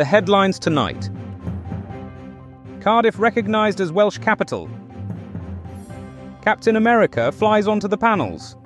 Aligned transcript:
The 0.00 0.06
headlines 0.06 0.58
tonight 0.58 1.10
Cardiff 2.80 3.18
recognised 3.18 3.82
as 3.82 3.92
Welsh 3.92 4.16
capital. 4.16 4.70
Captain 6.40 6.76
America 6.76 7.30
flies 7.30 7.68
onto 7.68 7.86
the 7.86 7.98
panels. 7.98 8.56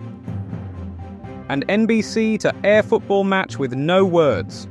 And 1.48 1.66
NBC 1.66 2.38
to 2.38 2.54
air 2.62 2.84
football 2.84 3.24
match 3.24 3.58
with 3.58 3.72
no 3.72 4.04
words. 4.04 4.68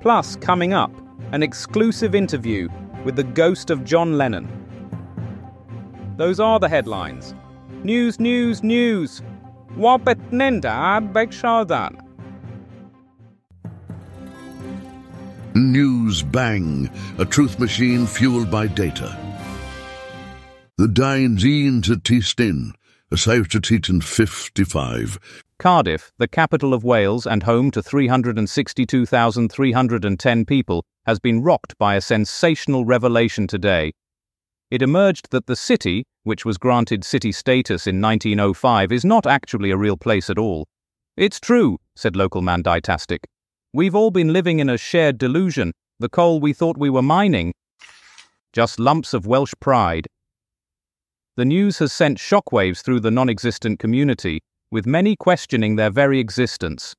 Plus, 0.00 0.36
coming 0.36 0.72
up, 0.72 0.90
an 1.32 1.42
exclusive 1.42 2.14
interview 2.14 2.70
with 3.04 3.14
the 3.14 3.24
ghost 3.24 3.68
of 3.68 3.84
John 3.84 4.16
Lennon. 4.16 4.48
Those 6.16 6.40
are 6.40 6.58
the 6.58 6.70
headlines. 6.70 7.34
News, 7.82 8.18
news, 8.18 8.62
news. 8.62 9.20
Wabetnenda 9.76 11.12
Bekshadan. 11.12 12.03
News 15.56 16.24
Bang, 16.24 16.90
a 17.16 17.24
truth 17.24 17.60
machine 17.60 18.06
fueled 18.06 18.50
by 18.50 18.66
data. 18.66 19.16
The 20.78 20.88
Dainzeen 20.88 21.80
to 21.84 21.94
Tistin, 21.94 22.72
a 23.12 23.16
safe 23.16 23.46
to 23.50 23.60
Titan 23.60 24.00
55. 24.00 25.20
Cardiff, 25.60 26.10
the 26.18 26.26
capital 26.26 26.74
of 26.74 26.82
Wales 26.82 27.24
and 27.24 27.44
home 27.44 27.70
to 27.70 27.80
362,310 27.80 30.44
people, 30.44 30.84
has 31.06 31.20
been 31.20 31.40
rocked 31.40 31.78
by 31.78 31.94
a 31.94 32.00
sensational 32.00 32.84
revelation 32.84 33.46
today. 33.46 33.92
It 34.72 34.82
emerged 34.82 35.30
that 35.30 35.46
the 35.46 35.54
city, 35.54 36.04
which 36.24 36.44
was 36.44 36.58
granted 36.58 37.04
city 37.04 37.30
status 37.30 37.86
in 37.86 38.00
1905, 38.00 38.90
is 38.90 39.04
not 39.04 39.24
actually 39.24 39.70
a 39.70 39.76
real 39.76 39.96
place 39.96 40.28
at 40.28 40.38
all. 40.38 40.66
It's 41.16 41.38
true, 41.38 41.78
said 41.94 42.16
local 42.16 42.42
man 42.42 42.64
Ditastic. 42.64 43.26
We've 43.74 43.96
all 43.96 44.12
been 44.12 44.32
living 44.32 44.60
in 44.60 44.70
a 44.70 44.78
shared 44.78 45.18
delusion. 45.18 45.72
The 45.98 46.08
coal 46.08 46.38
we 46.38 46.52
thought 46.52 46.78
we 46.78 46.90
were 46.90 47.02
mining. 47.02 47.52
Just 48.52 48.78
lumps 48.78 49.12
of 49.12 49.26
Welsh 49.26 49.52
pride. 49.58 50.06
The 51.34 51.44
news 51.44 51.78
has 51.80 51.92
sent 51.92 52.18
shockwaves 52.18 52.84
through 52.84 53.00
the 53.00 53.10
non 53.10 53.28
existent 53.28 53.80
community, 53.80 54.40
with 54.70 54.86
many 54.86 55.16
questioning 55.16 55.74
their 55.74 55.90
very 55.90 56.20
existence. 56.20 56.94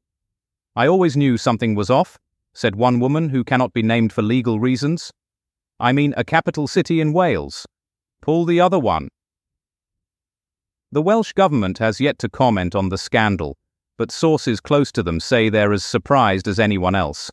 I 0.76 0.86
always 0.86 1.16
knew 1.16 1.38
something 1.38 1.76
was 1.76 1.90
off, 1.90 2.18
said 2.54 2.76
one 2.76 3.00
woman 3.00 3.30
who 3.30 3.46
cannot 3.46 3.72
be 3.72 3.82
named 3.82 4.12
for 4.12 4.22
legal 4.22 4.60
reasons. 4.60 5.14
I 5.80 5.94
mean 5.94 6.14
a 6.18 6.26
capital 6.26 6.68
city 6.68 7.00
in 7.00 7.14
Wales. 7.14 7.66
Pull 8.22 8.44
the 8.44 8.60
other 8.60 8.80
one. 8.80 9.08
The 10.92 11.02
Welsh 11.02 11.32
Government 11.32 11.78
has 11.78 12.02
yet 12.02 12.20
to 12.20 12.28
comment 12.28 12.76
on 12.76 12.90
the 12.90 12.98
scandal, 12.98 13.56
but 13.98 14.12
sources 14.12 14.60
close 14.60 14.92
to 14.92 15.04
them 15.04 15.20
say 15.20 15.50
they're 15.50 15.74
as 15.74 15.84
surprised 15.84 16.48
as 16.48 16.60
anyone 16.60 16.96
else. 16.96 17.32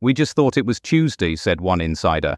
We 0.00 0.14
just 0.14 0.34
thought 0.34 0.56
it 0.56 0.66
was 0.66 0.80
Tuesday, 0.80 1.36
said 1.36 1.60
one 1.60 1.80
insider. 1.80 2.36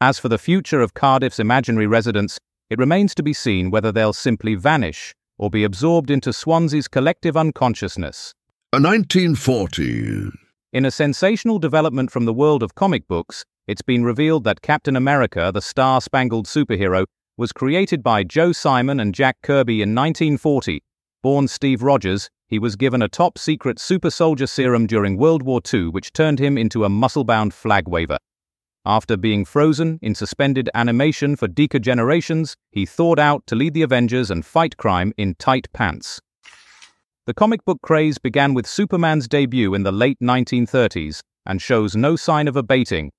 As 0.00 0.18
for 0.18 0.28
the 0.28 0.38
future 0.38 0.80
of 0.80 0.94
Cardiff's 0.94 1.38
imaginary 1.38 1.86
residents, 1.86 2.38
it 2.70 2.78
remains 2.78 3.14
to 3.14 3.22
be 3.22 3.32
seen 3.32 3.70
whether 3.70 3.92
they'll 3.92 4.12
simply 4.12 4.54
vanish 4.54 5.14
or 5.38 5.50
be 5.50 5.64
absorbed 5.64 6.10
into 6.10 6.32
Swansea's 6.32 6.88
collective 6.88 7.36
unconsciousness. 7.36 8.34
A 8.72 8.80
1940. 8.80 10.30
In 10.72 10.84
a 10.84 10.90
sensational 10.90 11.58
development 11.58 12.10
from 12.10 12.24
the 12.24 12.32
world 12.32 12.62
of 12.62 12.74
comic 12.74 13.06
books, 13.06 13.44
it's 13.66 13.82
been 13.82 14.04
revealed 14.04 14.44
that 14.44 14.62
Captain 14.62 14.96
America, 14.96 15.50
the 15.52 15.62
star 15.62 16.00
spangled 16.00 16.46
superhero, 16.46 17.06
was 17.36 17.52
created 17.52 18.02
by 18.02 18.24
Joe 18.24 18.52
Simon 18.52 19.00
and 19.00 19.14
Jack 19.14 19.36
Kirby 19.42 19.82
in 19.82 19.94
1940 19.94 20.82
Born 21.24 21.48
Steve 21.48 21.82
Rogers, 21.82 22.28
he 22.48 22.58
was 22.58 22.76
given 22.76 23.00
a 23.00 23.08
top 23.08 23.38
secret 23.38 23.78
super 23.78 24.10
soldier 24.10 24.46
serum 24.46 24.86
during 24.86 25.16
World 25.16 25.42
War 25.42 25.62
II, 25.72 25.88
which 25.88 26.12
turned 26.12 26.38
him 26.38 26.58
into 26.58 26.84
a 26.84 26.90
muscle 26.90 27.24
bound 27.24 27.54
flag 27.54 27.88
waver. 27.88 28.18
After 28.84 29.16
being 29.16 29.46
frozen 29.46 29.98
in 30.02 30.14
suspended 30.14 30.68
animation 30.74 31.34
for 31.34 31.48
deca-generations, 31.48 32.56
he 32.72 32.84
thawed 32.84 33.18
out 33.18 33.46
to 33.46 33.54
lead 33.54 33.72
the 33.72 33.80
Avengers 33.80 34.30
and 34.30 34.44
fight 34.44 34.76
crime 34.76 35.14
in 35.16 35.34
tight 35.36 35.66
pants. 35.72 36.20
The 37.24 37.32
comic 37.32 37.64
book 37.64 37.78
craze 37.80 38.18
began 38.18 38.52
with 38.52 38.66
Superman's 38.66 39.26
debut 39.26 39.72
in 39.72 39.82
the 39.82 39.92
late 39.92 40.18
1930s 40.22 41.20
and 41.46 41.62
shows 41.62 41.96
no 41.96 42.16
sign 42.16 42.48
of 42.48 42.56
abating. 42.56 43.10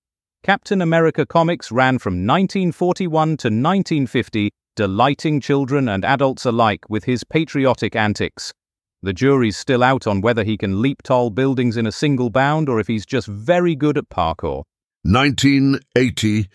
Captain 0.43 0.83
America 0.83 1.25
comics 1.25 1.71
ran 1.71 1.97
from 1.97 2.13
1941 2.17 3.09
to 3.09 3.47
1950 3.47 4.51
delighting 4.75 5.41
children 5.41 5.89
and 5.89 6.05
adults 6.05 6.45
alike 6.45 6.89
with 6.89 7.05
his 7.05 7.23
patriotic 7.23 7.95
antics. 7.95 8.53
The 9.01 9.13
jury's 9.13 9.57
still 9.57 9.83
out 9.83 10.07
on 10.07 10.21
whether 10.21 10.43
he 10.43 10.57
can 10.57 10.81
leap 10.81 11.03
tall 11.03 11.29
buildings 11.29 11.77
in 11.77 11.85
a 11.85 11.91
single 11.91 12.29
bound 12.29 12.69
or 12.69 12.79
if 12.79 12.87
he's 12.87 13.05
just 13.05 13.27
very 13.27 13.75
good 13.75 13.97
at 13.97 14.09
parkour. 14.09 14.63
1980. 15.03 16.49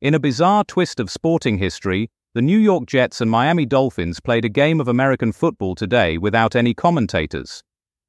In 0.00 0.14
a 0.14 0.18
bizarre 0.18 0.64
twist 0.64 0.98
of 0.98 1.10
sporting 1.10 1.58
history, 1.58 2.08
the 2.32 2.40
New 2.40 2.58
York 2.58 2.86
Jets 2.86 3.20
and 3.20 3.30
Miami 3.30 3.66
Dolphins 3.66 4.20
played 4.20 4.44
a 4.44 4.48
game 4.48 4.80
of 4.80 4.88
American 4.88 5.32
football 5.32 5.74
today 5.74 6.16
without 6.16 6.56
any 6.56 6.72
commentators. 6.72 7.62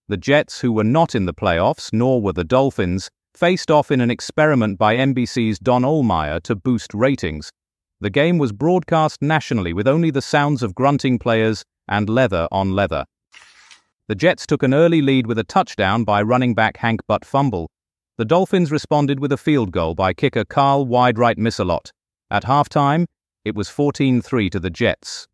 The 0.07 0.17
Jets, 0.17 0.61
who 0.61 0.71
were 0.71 0.83
not 0.83 1.15
in 1.15 1.25
the 1.25 1.33
playoffs, 1.33 1.91
nor 1.91 2.21
were 2.21 2.33
the 2.33 2.43
Dolphins, 2.43 3.09
faced 3.33 3.71
off 3.71 3.91
in 3.91 3.99
an 3.99 4.11
experiment 4.11 4.77
by 4.77 4.95
NBC's 4.95 5.59
Don 5.59 5.83
Ohlmeyer 5.83 6.41
to 6.43 6.55
boost 6.55 6.93
ratings. 6.93 7.51
The 8.01 8.09
game 8.09 8.39
was 8.39 8.51
broadcast 8.51 9.21
nationally 9.21 9.73
with 9.73 9.87
only 9.87 10.09
the 10.09 10.23
sounds 10.23 10.63
of 10.63 10.73
grunting 10.73 11.19
players 11.19 11.63
and 11.87 12.09
leather 12.09 12.47
on 12.51 12.71
leather. 12.71 13.05
The 14.07 14.15
Jets 14.15 14.47
took 14.47 14.63
an 14.63 14.73
early 14.73 15.03
lead 15.03 15.27
with 15.27 15.37
a 15.37 15.43
touchdown 15.43 16.03
by 16.03 16.23
running 16.23 16.55
back 16.55 16.77
Hank 16.77 17.01
Butt 17.07 17.23
fumble. 17.23 17.69
The 18.17 18.25
Dolphins 18.25 18.71
responded 18.71 19.19
with 19.19 19.31
a 19.31 19.37
field 19.37 19.71
goal 19.71 19.93
by 19.93 20.13
kicker 20.13 20.43
Carl 20.43 20.87
Wide 20.87 21.19
Right 21.19 21.37
Missalot. 21.37 21.91
At 22.31 22.43
halftime, 22.43 23.05
it 23.45 23.53
was 23.53 23.69
14 23.69 24.19
3 24.19 24.49
to 24.49 24.59
the 24.59 24.71
Jets. 24.71 25.27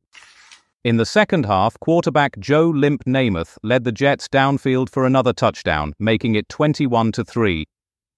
In 0.84 0.98
the 0.98 1.06
second 1.06 1.46
half, 1.46 1.80
quarterback 1.80 2.38
Joe 2.38 2.68
Limp 2.68 3.06
Namath 3.06 3.58
led 3.64 3.86
the 3.86 3.94
Jets 3.94 4.28
downfield 4.28 4.90
for 4.90 5.06
another 5.06 5.32
touchdown, 5.32 5.94
making 6.00 6.36
it 6.36 6.50
21 6.50 7.14
3. 7.14 7.66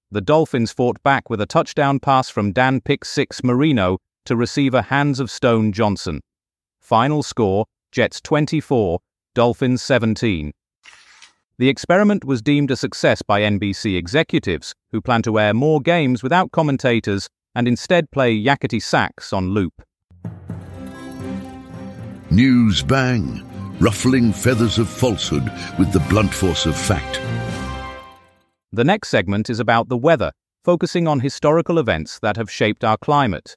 The 0.09 0.21
Dolphins 0.21 0.71
fought 0.71 1.01
back 1.03 1.29
with 1.29 1.39
a 1.39 1.45
touchdown 1.45 1.99
pass 1.99 2.31
from 2.31 2.51
Dan 2.51 2.81
Pick 2.81 3.05
6 3.05 3.43
Marino 3.43 3.99
to 4.29 4.35
receiver 4.35 4.84
Hands 4.84 5.19
of 5.19 5.31
Stone 5.31 5.72
Johnson. 5.72 6.22
Final 6.79 7.23
score 7.23 7.66
Jets 7.91 8.22
24, 8.22 9.00
Dolphins 9.34 9.81
17. 9.81 10.51
The 11.57 11.67
experiment 11.67 12.23
was 12.23 12.39
deemed 12.39 12.69
a 12.69 12.75
success 12.75 13.23
by 13.23 13.41
NBC 13.41 13.97
executives, 13.97 14.75
who 14.91 15.01
plan 15.01 15.23
to 15.23 15.39
air 15.39 15.56
more 15.56 15.81
games 15.81 16.22
without 16.22 16.51
commentators 16.51 17.28
and 17.56 17.68
instead 17.68 18.12
play 18.12 18.31
yakety 18.38 18.79
sax 18.79 19.34
on 19.34 19.50
loop. 19.50 19.81
News 22.29 22.84
bang, 22.84 23.44
ruffling 23.79 24.31
feathers 24.31 24.78
of 24.78 24.88
falsehood 24.88 25.51
with 25.79 25.91
the 25.91 26.06
blunt 26.07 26.31
force 26.35 26.68
of 26.68 26.78
fact. 26.78 27.19
The 28.72 28.84
next 28.84 29.09
segment 29.09 29.50
is 29.50 29.59
about 29.59 29.89
the 29.89 29.97
weather, 29.97 30.34
focusing 30.63 31.07
on 31.07 31.22
historical 31.22 31.79
events 31.79 32.19
that 32.19 32.38
have 32.38 32.51
shaped 32.51 32.84
our 32.84 32.97
climate. 32.97 33.56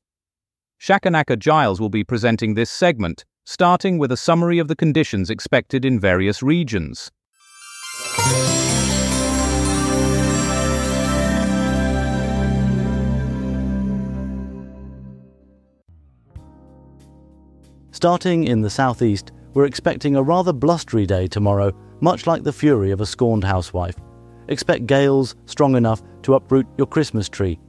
Shakanaka 0.83 1.39
Giles 1.39 1.81
will 1.81 1.91
be 1.91 2.03
presenting 2.03 2.55
this 2.55 2.69
segment, 2.69 3.25
starting 3.47 3.99
with 3.99 4.11
a 4.11 4.17
summary 4.17 4.59
of 4.59 4.67
the 4.67 4.75
conditions 4.75 5.31
expected 5.31 5.85
in 5.85 6.01
various 6.01 6.43
regions. 6.43 7.09
Starting 17.93 18.43
in 18.43 18.63
the 18.63 18.69
southeast, 18.69 19.31
we're 19.55 19.67
expecting 19.67 20.17
a 20.17 20.23
rather 20.23 20.53
blustery 20.53 21.07
day 21.07 21.29
tomorrow, 21.29 21.71
much 22.01 22.27
like 22.27 22.43
the 22.43 22.53
fury 22.53 22.91
of 22.91 23.01
a 23.01 23.07
scorned 23.07 23.45
housewife. 23.45 23.95
Expect 24.49 24.89
gales 24.89 25.37
strong 25.47 25.77
enough 25.77 26.03
to 26.23 26.35
uproot 26.35 26.67
your 26.77 26.89
Christmas 26.89 27.29
tree 27.29 27.61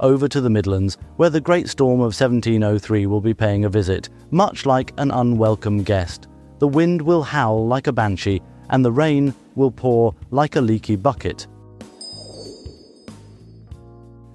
over 0.00 0.28
to 0.28 0.40
the 0.40 0.50
Midlands, 0.50 0.96
where 1.16 1.30
the 1.30 1.40
Great 1.40 1.68
Storm 1.68 2.00
of 2.00 2.14
1703 2.14 3.06
will 3.06 3.20
be 3.20 3.34
paying 3.34 3.64
a 3.64 3.68
visit, 3.68 4.08
much 4.30 4.66
like 4.66 4.92
an 4.98 5.10
unwelcome 5.10 5.82
guest. 5.82 6.28
The 6.58 6.68
wind 6.68 7.02
will 7.02 7.22
howl 7.22 7.66
like 7.66 7.86
a 7.86 7.92
banshee, 7.92 8.42
and 8.70 8.84
the 8.84 8.92
rain 8.92 9.34
will 9.54 9.70
pour 9.70 10.14
like 10.30 10.56
a 10.56 10.60
leaky 10.60 10.96
bucket. 10.96 11.46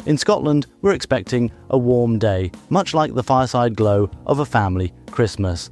In 0.05 0.17
Scotland, 0.17 0.67
we're 0.81 0.93
expecting 0.93 1.51
a 1.69 1.77
warm 1.77 2.17
day, 2.17 2.51
much 2.69 2.93
like 2.93 3.13
the 3.13 3.23
fireside 3.23 3.75
glow 3.75 4.09
of 4.25 4.39
a 4.39 4.45
family 4.45 4.93
Christmas. 5.11 5.69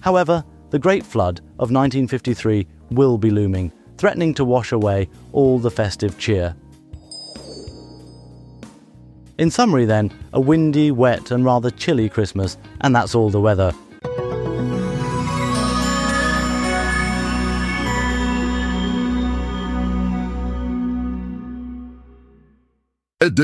However, 0.00 0.44
the 0.70 0.78
Great 0.78 1.04
Flood 1.04 1.38
of 1.58 1.70
1953 1.70 2.66
will 2.90 3.16
be 3.16 3.30
looming, 3.30 3.72
threatening 3.96 4.34
to 4.34 4.44
wash 4.44 4.72
away 4.72 5.08
all 5.32 5.58
the 5.58 5.70
festive 5.70 6.18
cheer. 6.18 6.54
In 9.38 9.52
summary, 9.52 9.84
then, 9.84 10.10
a 10.32 10.40
windy, 10.40 10.90
wet, 10.90 11.30
and 11.30 11.44
rather 11.44 11.70
chilly 11.70 12.08
Christmas, 12.08 12.58
and 12.80 12.92
that's 12.94 13.14
all 13.14 13.30
the 13.30 13.40
weather. 13.40 13.72
In 23.20 23.34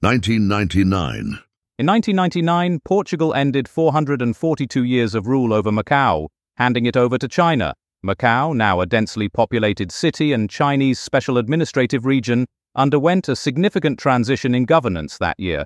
1999. 0.00 1.38
In 1.78 1.86
1999, 1.86 2.80
Portugal 2.84 3.34
ended 3.34 3.68
442 3.68 4.82
years 4.82 5.14
of 5.14 5.28
rule 5.28 5.52
over 5.52 5.70
Macau, 5.70 6.26
handing 6.56 6.86
it 6.86 6.96
over 6.96 7.16
to 7.18 7.28
China. 7.28 7.74
Macau, 8.04 8.52
now 8.52 8.80
a 8.80 8.86
densely 8.86 9.28
populated 9.28 9.92
city 9.92 10.32
and 10.32 10.50
Chinese 10.50 10.98
special 10.98 11.38
administrative 11.38 12.04
region, 12.04 12.46
underwent 12.74 13.28
a 13.28 13.36
significant 13.36 13.98
transition 13.98 14.54
in 14.54 14.64
governance 14.64 15.18
that 15.18 15.38
year. 15.38 15.64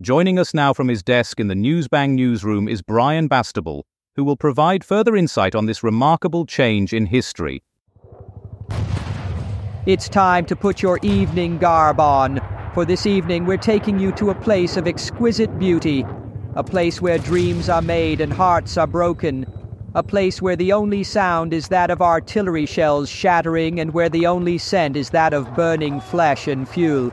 Joining 0.00 0.38
us 0.38 0.54
now 0.54 0.72
from 0.72 0.88
his 0.88 1.02
desk 1.02 1.40
in 1.40 1.48
the 1.48 1.54
Newsbang 1.54 2.10
newsroom 2.10 2.68
is 2.68 2.82
Brian 2.82 3.28
Bastable, 3.28 3.82
who 4.16 4.24
will 4.24 4.36
provide 4.36 4.84
further 4.84 5.16
insight 5.16 5.54
on 5.54 5.66
this 5.66 5.82
remarkable 5.82 6.46
change 6.46 6.92
in 6.92 7.06
history. 7.06 7.62
It's 9.86 10.08
time 10.08 10.44
to 10.46 10.56
put 10.56 10.82
your 10.82 10.98
evening 11.02 11.58
garb 11.58 11.98
on. 11.98 12.40
For 12.74 12.84
this 12.84 13.06
evening, 13.06 13.46
we're 13.46 13.56
taking 13.56 13.98
you 13.98 14.12
to 14.12 14.30
a 14.30 14.34
place 14.34 14.76
of 14.76 14.86
exquisite 14.86 15.58
beauty, 15.58 16.04
a 16.54 16.62
place 16.62 17.00
where 17.00 17.18
dreams 17.18 17.68
are 17.68 17.82
made 17.82 18.20
and 18.20 18.32
hearts 18.32 18.76
are 18.76 18.86
broken, 18.86 19.46
a 19.94 20.02
place 20.02 20.42
where 20.42 20.56
the 20.56 20.72
only 20.72 21.02
sound 21.02 21.54
is 21.54 21.68
that 21.68 21.90
of 21.90 22.02
artillery 22.02 22.66
shells 22.66 23.08
shattering 23.08 23.80
and 23.80 23.94
where 23.94 24.10
the 24.10 24.26
only 24.26 24.58
scent 24.58 24.96
is 24.96 25.10
that 25.10 25.32
of 25.32 25.54
burning 25.54 26.00
flesh 26.00 26.46
and 26.46 26.68
fuel. 26.68 27.10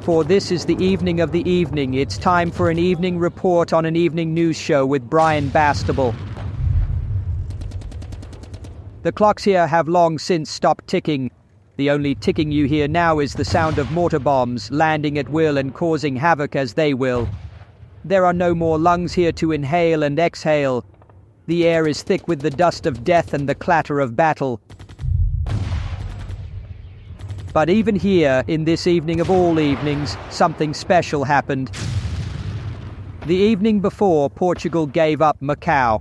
For 0.00 0.24
this 0.24 0.50
is 0.50 0.64
the 0.64 0.76
evening 0.82 1.20
of 1.20 1.32
the 1.32 1.48
evening. 1.48 1.94
It's 1.94 2.18
time 2.18 2.50
for 2.50 2.70
an 2.70 2.78
evening 2.78 3.18
report 3.18 3.72
on 3.72 3.84
an 3.84 3.96
evening 3.96 4.34
news 4.34 4.56
show 4.56 4.84
with 4.84 5.08
Brian 5.08 5.48
Bastable. 5.50 6.14
The 9.02 9.12
clocks 9.12 9.44
here 9.44 9.66
have 9.66 9.88
long 9.88 10.18
since 10.18 10.50
stopped 10.50 10.88
ticking. 10.88 11.30
The 11.76 11.90
only 11.90 12.16
ticking 12.16 12.50
you 12.50 12.66
hear 12.66 12.88
now 12.88 13.20
is 13.20 13.34
the 13.34 13.44
sound 13.44 13.78
of 13.78 13.92
mortar 13.92 14.18
bombs 14.18 14.70
landing 14.72 15.18
at 15.18 15.28
will 15.28 15.58
and 15.58 15.72
causing 15.72 16.16
havoc 16.16 16.56
as 16.56 16.74
they 16.74 16.94
will. 16.94 17.28
There 18.06 18.24
are 18.24 18.32
no 18.32 18.54
more 18.54 18.78
lungs 18.78 19.14
here 19.14 19.32
to 19.32 19.50
inhale 19.50 20.04
and 20.04 20.16
exhale. 20.16 20.84
The 21.48 21.66
air 21.66 21.88
is 21.88 22.04
thick 22.04 22.28
with 22.28 22.38
the 22.40 22.50
dust 22.50 22.86
of 22.86 23.02
death 23.02 23.34
and 23.34 23.48
the 23.48 23.54
clatter 23.56 23.98
of 23.98 24.14
battle. 24.14 24.60
But 27.52 27.68
even 27.68 27.96
here, 27.96 28.44
in 28.46 28.64
this 28.64 28.86
evening 28.86 29.18
of 29.18 29.28
all 29.28 29.58
evenings, 29.58 30.16
something 30.30 30.72
special 30.72 31.24
happened. 31.24 31.72
The 33.26 33.34
evening 33.34 33.80
before, 33.80 34.30
Portugal 34.30 34.86
gave 34.86 35.20
up 35.20 35.40
Macau. 35.40 36.00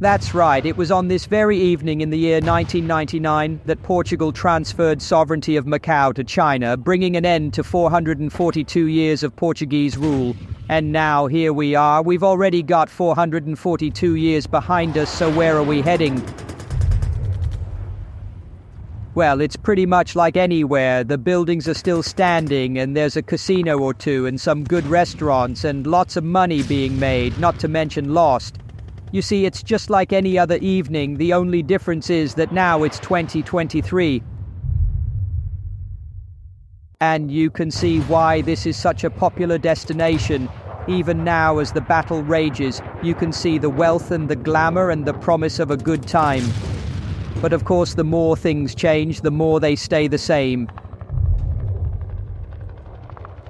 That's 0.00 0.34
right, 0.34 0.66
it 0.66 0.76
was 0.76 0.90
on 0.90 1.06
this 1.06 1.26
very 1.26 1.56
evening 1.56 2.00
in 2.00 2.10
the 2.10 2.18
year 2.18 2.40
1999 2.40 3.60
that 3.66 3.80
Portugal 3.84 4.32
transferred 4.32 5.00
sovereignty 5.00 5.54
of 5.54 5.66
Macau 5.66 6.12
to 6.14 6.24
China, 6.24 6.76
bringing 6.76 7.16
an 7.16 7.24
end 7.24 7.54
to 7.54 7.62
442 7.62 8.86
years 8.86 9.22
of 9.22 9.36
Portuguese 9.36 9.96
rule. 9.96 10.34
And 10.68 10.90
now 10.90 11.28
here 11.28 11.52
we 11.52 11.76
are, 11.76 12.02
we've 12.02 12.24
already 12.24 12.60
got 12.60 12.90
442 12.90 14.16
years 14.16 14.48
behind 14.48 14.98
us, 14.98 15.10
so 15.10 15.30
where 15.30 15.56
are 15.56 15.62
we 15.62 15.80
heading? 15.80 16.20
Well, 19.14 19.40
it's 19.40 19.54
pretty 19.54 19.86
much 19.86 20.16
like 20.16 20.36
anywhere. 20.36 21.04
The 21.04 21.18
buildings 21.18 21.68
are 21.68 21.74
still 21.74 22.02
standing, 22.02 22.78
and 22.78 22.96
there's 22.96 23.16
a 23.16 23.22
casino 23.22 23.78
or 23.78 23.94
two, 23.94 24.26
and 24.26 24.40
some 24.40 24.64
good 24.64 24.86
restaurants, 24.86 25.62
and 25.62 25.86
lots 25.86 26.16
of 26.16 26.24
money 26.24 26.64
being 26.64 26.98
made, 26.98 27.38
not 27.38 27.60
to 27.60 27.68
mention 27.68 28.12
lost. 28.12 28.58
You 29.12 29.22
see, 29.22 29.46
it's 29.46 29.62
just 29.62 29.90
like 29.90 30.12
any 30.12 30.38
other 30.38 30.56
evening. 30.56 31.16
The 31.16 31.32
only 31.32 31.62
difference 31.62 32.10
is 32.10 32.34
that 32.34 32.52
now 32.52 32.82
it's 32.82 32.98
2023. 32.98 34.22
And 37.00 37.30
you 37.30 37.50
can 37.50 37.70
see 37.70 38.00
why 38.00 38.40
this 38.40 38.66
is 38.66 38.76
such 38.76 39.04
a 39.04 39.10
popular 39.10 39.58
destination. 39.58 40.48
Even 40.88 41.24
now, 41.24 41.58
as 41.58 41.72
the 41.72 41.80
battle 41.80 42.22
rages, 42.22 42.82
you 43.02 43.14
can 43.14 43.32
see 43.32 43.58
the 43.58 43.70
wealth 43.70 44.10
and 44.10 44.28
the 44.28 44.36
glamour 44.36 44.90
and 44.90 45.04
the 45.04 45.14
promise 45.14 45.58
of 45.58 45.70
a 45.70 45.76
good 45.76 46.06
time. 46.06 46.44
But 47.40 47.52
of 47.52 47.64
course, 47.64 47.94
the 47.94 48.04
more 48.04 48.36
things 48.36 48.74
change, 48.74 49.20
the 49.20 49.30
more 49.30 49.60
they 49.60 49.76
stay 49.76 50.08
the 50.08 50.18
same. 50.18 50.68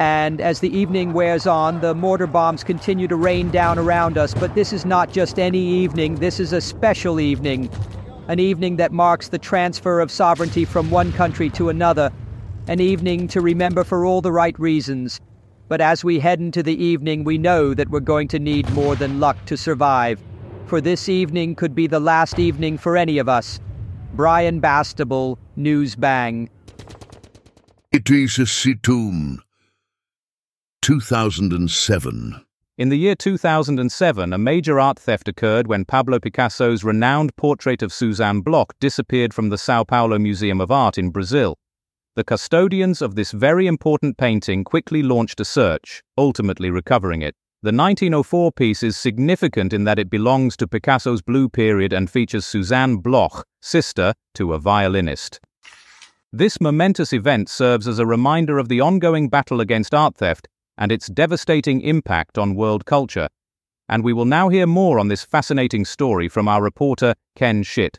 And 0.00 0.40
as 0.40 0.58
the 0.58 0.76
evening 0.76 1.12
wears 1.12 1.46
on, 1.46 1.80
the 1.80 1.94
mortar 1.94 2.26
bombs 2.26 2.64
continue 2.64 3.06
to 3.08 3.16
rain 3.16 3.50
down 3.50 3.78
around 3.78 4.18
us. 4.18 4.34
But 4.34 4.54
this 4.54 4.72
is 4.72 4.84
not 4.84 5.12
just 5.12 5.38
any 5.38 5.60
evening, 5.60 6.16
this 6.16 6.40
is 6.40 6.52
a 6.52 6.60
special 6.60 7.20
evening. 7.20 7.70
An 8.26 8.40
evening 8.40 8.76
that 8.76 8.90
marks 8.90 9.28
the 9.28 9.38
transfer 9.38 10.00
of 10.00 10.10
sovereignty 10.10 10.64
from 10.64 10.90
one 10.90 11.12
country 11.12 11.48
to 11.50 11.68
another. 11.68 12.10
An 12.66 12.80
evening 12.80 13.28
to 13.28 13.40
remember 13.40 13.84
for 13.84 14.04
all 14.04 14.20
the 14.20 14.32
right 14.32 14.58
reasons. 14.58 15.20
But 15.68 15.80
as 15.80 16.02
we 16.02 16.18
head 16.18 16.40
into 16.40 16.62
the 16.62 16.82
evening, 16.82 17.22
we 17.24 17.38
know 17.38 17.74
that 17.74 17.88
we're 17.88 18.00
going 18.00 18.28
to 18.28 18.38
need 18.38 18.68
more 18.70 18.96
than 18.96 19.20
luck 19.20 19.36
to 19.46 19.56
survive. 19.56 20.20
For 20.66 20.80
this 20.80 21.08
evening 21.08 21.54
could 21.54 21.74
be 21.74 21.86
the 21.86 22.00
last 22.00 22.38
evening 22.38 22.78
for 22.78 22.96
any 22.96 23.18
of 23.18 23.28
us. 23.28 23.60
Brian 24.14 24.60
Bastable, 24.60 25.38
News 25.56 25.94
Bang. 25.94 26.48
It 27.92 28.10
is 28.10 28.38
a 28.38 28.46
situm. 28.46 29.43
2007. 30.84 32.44
In 32.76 32.90
the 32.90 32.98
year 32.98 33.14
2007, 33.14 34.32
a 34.34 34.36
major 34.36 34.78
art 34.78 34.98
theft 34.98 35.28
occurred 35.28 35.66
when 35.66 35.86
Pablo 35.86 36.18
Picasso's 36.20 36.84
renowned 36.84 37.34
portrait 37.36 37.82
of 37.82 37.90
Suzanne 37.90 38.42
Bloch 38.42 38.74
disappeared 38.80 39.32
from 39.32 39.48
the 39.48 39.56
Sao 39.56 39.82
Paulo 39.82 40.18
Museum 40.18 40.60
of 40.60 40.70
Art 40.70 40.98
in 40.98 41.08
Brazil. 41.08 41.56
The 42.16 42.24
custodians 42.24 43.00
of 43.00 43.14
this 43.14 43.32
very 43.32 43.66
important 43.66 44.18
painting 44.18 44.62
quickly 44.62 45.02
launched 45.02 45.40
a 45.40 45.44
search, 45.46 46.02
ultimately 46.18 46.68
recovering 46.68 47.22
it. 47.22 47.34
The 47.62 47.72
1904 47.72 48.52
piece 48.52 48.82
is 48.82 48.98
significant 48.98 49.72
in 49.72 49.84
that 49.84 49.98
it 49.98 50.10
belongs 50.10 50.54
to 50.58 50.68
Picasso's 50.68 51.22
Blue 51.22 51.48
Period 51.48 51.94
and 51.94 52.10
features 52.10 52.44
Suzanne 52.44 52.96
Bloch, 52.96 53.46
sister 53.62 54.12
to 54.34 54.52
a 54.52 54.58
violinist. 54.58 55.40
This 56.30 56.60
momentous 56.60 57.14
event 57.14 57.48
serves 57.48 57.88
as 57.88 57.98
a 57.98 58.04
reminder 58.04 58.58
of 58.58 58.68
the 58.68 58.82
ongoing 58.82 59.30
battle 59.30 59.62
against 59.62 59.94
art 59.94 60.16
theft 60.16 60.46
and 60.78 60.90
its 60.90 61.06
devastating 61.08 61.80
impact 61.80 62.38
on 62.38 62.54
world 62.54 62.84
culture. 62.86 63.28
And 63.88 64.02
we 64.02 64.12
will 64.12 64.24
now 64.24 64.48
hear 64.48 64.66
more 64.66 64.98
on 64.98 65.08
this 65.08 65.24
fascinating 65.24 65.84
story 65.84 66.28
from 66.28 66.48
our 66.48 66.62
reporter, 66.62 67.14
Ken 67.36 67.62
Schitt. 67.62 67.98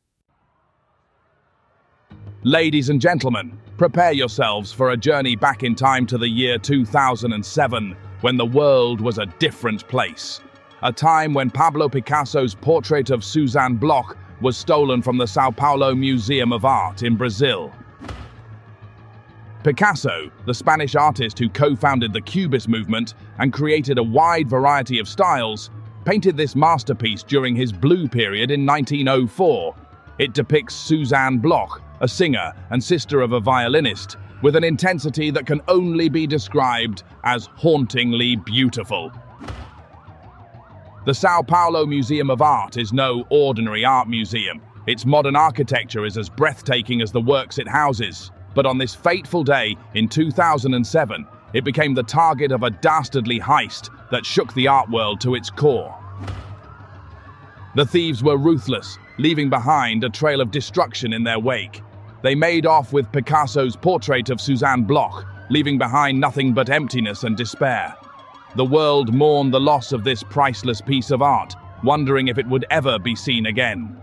Ladies 2.43 2.89
and 2.89 3.01
gentlemen, 3.01 3.57
prepare 3.77 4.11
yourselves 4.11 4.71
for 4.71 4.91
a 4.91 4.97
journey 4.97 5.35
back 5.35 5.63
in 5.63 5.75
time 5.75 6.05
to 6.07 6.17
the 6.17 6.29
year 6.29 6.57
2007, 6.57 7.95
when 8.21 8.37
the 8.37 8.45
world 8.45 9.01
was 9.01 9.17
a 9.17 9.25
different 9.39 9.87
place. 9.87 10.41
A 10.83 10.91
time 10.91 11.33
when 11.33 11.49
Pablo 11.49 11.89
Picasso's 11.89 12.53
portrait 12.53 13.09
of 13.09 13.23
Suzanne 13.23 13.75
Bloch 13.75 14.17
was 14.41 14.57
stolen 14.57 15.01
from 15.01 15.17
the 15.17 15.25
Sao 15.25 15.49
Paulo 15.49 15.95
Museum 15.95 16.53
of 16.53 16.65
Art 16.65 17.01
in 17.01 17.15
Brazil. 17.15 17.71
Picasso, 19.65 20.29
the 20.45 20.53
Spanish 20.53 20.93
artist 20.93 21.39
who 21.39 21.49
co 21.49 21.75
founded 21.75 22.13
the 22.13 22.21
Cubist 22.21 22.69
movement 22.69 23.15
and 23.39 23.51
created 23.51 23.97
a 23.97 24.03
wide 24.03 24.47
variety 24.47 24.99
of 24.99 25.07
styles, 25.07 25.71
painted 26.05 26.37
this 26.37 26.55
masterpiece 26.55 27.23
during 27.23 27.55
his 27.55 27.73
Blue 27.73 28.07
period 28.07 28.51
in 28.51 28.63
1904. 28.63 29.75
It 30.19 30.35
depicts 30.35 30.75
Suzanne 30.75 31.39
Bloch, 31.39 31.81
a 31.99 32.07
singer 32.07 32.53
and 32.69 32.83
sister 32.83 33.21
of 33.21 33.31
a 33.31 33.39
violinist, 33.39 34.17
with 34.43 34.55
an 34.55 34.63
intensity 34.63 35.31
that 35.31 35.47
can 35.47 35.61
only 35.67 36.09
be 36.09 36.27
described 36.27 37.01
as 37.23 37.47
hauntingly 37.55 38.35
beautiful. 38.35 39.11
The 41.07 41.13
Sao 41.15 41.41
Paulo 41.41 41.87
Museum 41.87 42.29
of 42.29 42.39
Art 42.39 42.77
is 42.77 42.93
no 42.93 43.25
ordinary 43.31 43.83
art 43.83 44.07
museum. 44.07 44.61
Its 44.85 45.07
modern 45.07 45.35
architecture 45.35 46.05
is 46.05 46.19
as 46.19 46.29
breathtaking 46.29 47.01
as 47.01 47.11
the 47.11 47.21
works 47.21 47.57
it 47.57 47.67
houses. 47.67 48.29
But 48.55 48.65
on 48.65 48.77
this 48.77 48.95
fateful 48.95 49.43
day 49.43 49.77
in 49.93 50.07
2007, 50.07 51.27
it 51.53 51.63
became 51.63 51.93
the 51.93 52.03
target 52.03 52.51
of 52.51 52.63
a 52.63 52.71
dastardly 52.71 53.39
heist 53.39 53.89
that 54.09 54.25
shook 54.25 54.53
the 54.53 54.67
art 54.67 54.89
world 54.89 55.21
to 55.21 55.35
its 55.35 55.49
core. 55.49 55.95
The 57.75 57.85
thieves 57.85 58.23
were 58.23 58.37
ruthless, 58.37 58.97
leaving 59.17 59.49
behind 59.49 60.03
a 60.03 60.09
trail 60.09 60.41
of 60.41 60.51
destruction 60.51 61.11
in 61.13 61.23
their 61.23 61.39
wake. 61.39 61.81
They 62.23 62.33
made 62.33 62.65
off 62.65 62.93
with 62.93 63.11
Picasso's 63.11 63.75
portrait 63.75 64.29
of 64.29 64.41
Suzanne 64.41 64.83
Bloch, 64.83 65.25
leaving 65.49 65.77
behind 65.77 66.19
nothing 66.19 66.53
but 66.53 66.69
emptiness 66.69 67.23
and 67.23 67.35
despair. 67.35 67.93
The 68.55 68.65
world 68.65 69.13
mourned 69.13 69.53
the 69.53 69.59
loss 69.59 69.91
of 69.91 70.05
this 70.05 70.23
priceless 70.23 70.79
piece 70.79 71.11
of 71.11 71.21
art, 71.21 71.53
wondering 71.83 72.29
if 72.29 72.37
it 72.37 72.47
would 72.47 72.65
ever 72.69 72.97
be 72.97 73.15
seen 73.15 73.45
again. 73.45 74.01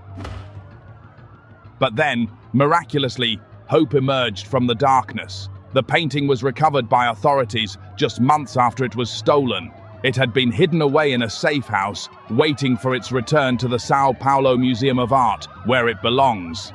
But 1.79 1.97
then, 1.97 2.31
miraculously, 2.53 3.41
hope 3.73 3.95
emerged 3.95 4.49
from 4.49 4.67
the 4.67 4.75
darkness. 4.75 5.49
The 5.73 5.83
painting 5.83 6.27
was 6.27 6.43
recovered 6.43 6.91
by 6.91 7.07
authorities 7.07 7.79
just 7.97 8.21
months 8.21 8.59
after 8.59 8.85
it 8.85 8.97
was 8.97 9.11
stolen. 9.11 9.73
It 10.05 10.15
had 10.15 10.35
been 10.35 10.53
hidden 10.53 10.83
away 10.83 11.13
in 11.13 11.23
a 11.23 11.31
safe 11.31 11.65
house, 11.69 12.11
waiting 12.29 12.77
for 12.77 12.95
its 12.95 13.13
return 13.13 13.57
to 13.57 13.69
the 13.69 13.79
Sao 13.79 14.13
Paulo 14.13 14.59
Museum 14.59 14.99
of 14.99 15.15
Art, 15.15 15.49
where 15.65 15.89
it 15.89 16.03
belongs. 16.03 16.71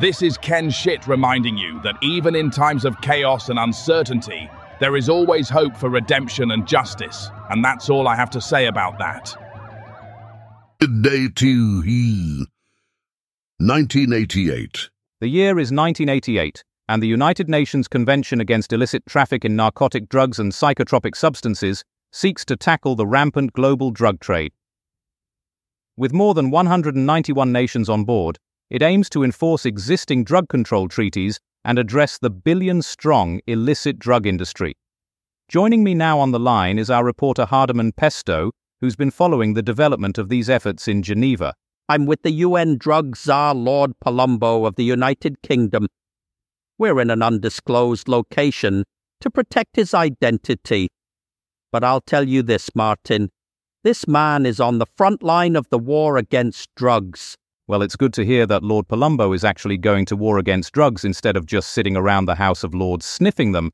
This 0.00 0.22
is 0.22 0.36
Ken 0.38 0.70
Shit 0.70 1.06
reminding 1.06 1.56
you 1.56 1.80
that 1.82 2.02
even 2.02 2.34
in 2.34 2.50
times 2.50 2.84
of 2.84 3.00
chaos 3.00 3.48
and 3.48 3.60
uncertainty, 3.60 4.50
there 4.80 4.96
is 4.96 5.08
always 5.08 5.48
hope 5.48 5.76
for 5.76 5.88
redemption 5.88 6.50
and 6.50 6.66
justice. 6.66 7.30
And 7.48 7.64
that's 7.64 7.88
all 7.88 8.08
I 8.08 8.16
have 8.16 8.30
to 8.30 8.40
say 8.40 8.66
about 8.66 8.98
that. 8.98 9.36
Day 10.80 11.28
to 11.28 11.80
he. 11.82 12.48
1988. 13.58 14.90
The 15.18 15.28
year 15.28 15.58
is 15.58 15.72
1988, 15.72 16.62
and 16.90 17.02
the 17.02 17.06
United 17.06 17.48
Nations 17.48 17.88
Convention 17.88 18.38
Against 18.38 18.70
Illicit 18.74 19.06
Traffic 19.06 19.46
in 19.46 19.56
Narcotic 19.56 20.10
Drugs 20.10 20.38
and 20.38 20.52
Psychotropic 20.52 21.16
Substances 21.16 21.82
seeks 22.12 22.44
to 22.44 22.54
tackle 22.54 22.96
the 22.96 23.06
rampant 23.06 23.54
global 23.54 23.90
drug 23.90 24.20
trade. 24.20 24.52
With 25.96 26.12
more 26.12 26.34
than 26.34 26.50
191 26.50 27.50
nations 27.50 27.88
on 27.88 28.04
board, 28.04 28.38
it 28.68 28.82
aims 28.82 29.08
to 29.08 29.24
enforce 29.24 29.64
existing 29.64 30.24
drug 30.24 30.50
control 30.50 30.86
treaties 30.86 31.40
and 31.64 31.78
address 31.78 32.18
the 32.18 32.28
billion 32.28 32.82
strong 32.82 33.40
illicit 33.46 33.98
drug 33.98 34.26
industry. 34.26 34.76
Joining 35.48 35.82
me 35.82 35.94
now 35.94 36.18
on 36.18 36.32
the 36.32 36.38
line 36.38 36.78
is 36.78 36.90
our 36.90 37.04
reporter 37.04 37.46
Hardiman 37.46 37.92
Pesto, 37.92 38.50
who's 38.82 38.96
been 38.96 39.10
following 39.10 39.54
the 39.54 39.62
development 39.62 40.18
of 40.18 40.28
these 40.28 40.50
efforts 40.50 40.86
in 40.86 41.02
Geneva. 41.02 41.54
I'm 41.88 42.04
with 42.04 42.22
the 42.22 42.32
UN 42.32 42.78
drug 42.78 43.16
czar 43.16 43.54
Lord 43.54 43.92
Palumbo 44.04 44.66
of 44.66 44.74
the 44.74 44.82
United 44.82 45.40
Kingdom. 45.42 45.86
We're 46.78 47.00
in 47.00 47.10
an 47.10 47.22
undisclosed 47.22 48.08
location 48.08 48.82
to 49.20 49.30
protect 49.30 49.76
his 49.76 49.94
identity. 49.94 50.88
But 51.70 51.84
I'll 51.84 52.00
tell 52.00 52.28
you 52.28 52.42
this, 52.42 52.70
Martin. 52.74 53.30
This 53.84 54.08
man 54.08 54.46
is 54.46 54.58
on 54.58 54.78
the 54.78 54.86
front 54.96 55.22
line 55.22 55.54
of 55.54 55.68
the 55.70 55.78
war 55.78 56.16
against 56.16 56.74
drugs. 56.74 57.36
Well, 57.68 57.82
it's 57.82 57.94
good 57.94 58.12
to 58.14 58.24
hear 58.24 58.46
that 58.46 58.64
Lord 58.64 58.88
Palumbo 58.88 59.32
is 59.32 59.44
actually 59.44 59.76
going 59.76 60.06
to 60.06 60.16
war 60.16 60.38
against 60.38 60.72
drugs 60.72 61.04
instead 61.04 61.36
of 61.36 61.46
just 61.46 61.68
sitting 61.68 61.96
around 61.96 62.24
the 62.24 62.34
House 62.34 62.64
of 62.64 62.74
Lords 62.74 63.06
sniffing 63.06 63.52
them. 63.52 63.70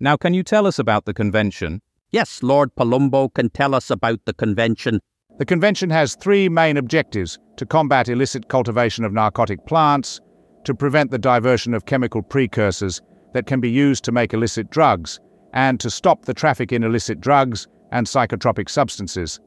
Now, 0.00 0.16
can 0.16 0.34
you 0.34 0.42
tell 0.42 0.66
us 0.66 0.80
about 0.80 1.04
the 1.04 1.14
convention? 1.14 1.82
Yes, 2.10 2.42
Lord 2.42 2.74
Palumbo 2.74 3.32
can 3.32 3.48
tell 3.48 3.76
us 3.76 3.90
about 3.90 4.20
the 4.24 4.34
convention. 4.34 4.98
The 5.36 5.44
convention 5.44 5.90
has 5.90 6.14
three 6.14 6.48
main 6.48 6.76
objectives 6.76 7.40
to 7.56 7.66
combat 7.66 8.08
illicit 8.08 8.48
cultivation 8.48 9.04
of 9.04 9.12
narcotic 9.12 9.66
plants, 9.66 10.20
to 10.62 10.74
prevent 10.74 11.10
the 11.10 11.18
diversion 11.18 11.74
of 11.74 11.86
chemical 11.86 12.22
precursors 12.22 13.02
that 13.32 13.46
can 13.46 13.60
be 13.60 13.68
used 13.68 14.04
to 14.04 14.12
make 14.12 14.32
illicit 14.32 14.70
drugs, 14.70 15.18
and 15.52 15.80
to 15.80 15.90
stop 15.90 16.24
the 16.24 16.34
traffic 16.34 16.70
in 16.70 16.84
illicit 16.84 17.20
drugs 17.20 17.66
and 17.90 18.06
psychotropic 18.06 18.68
substances. 18.68 19.40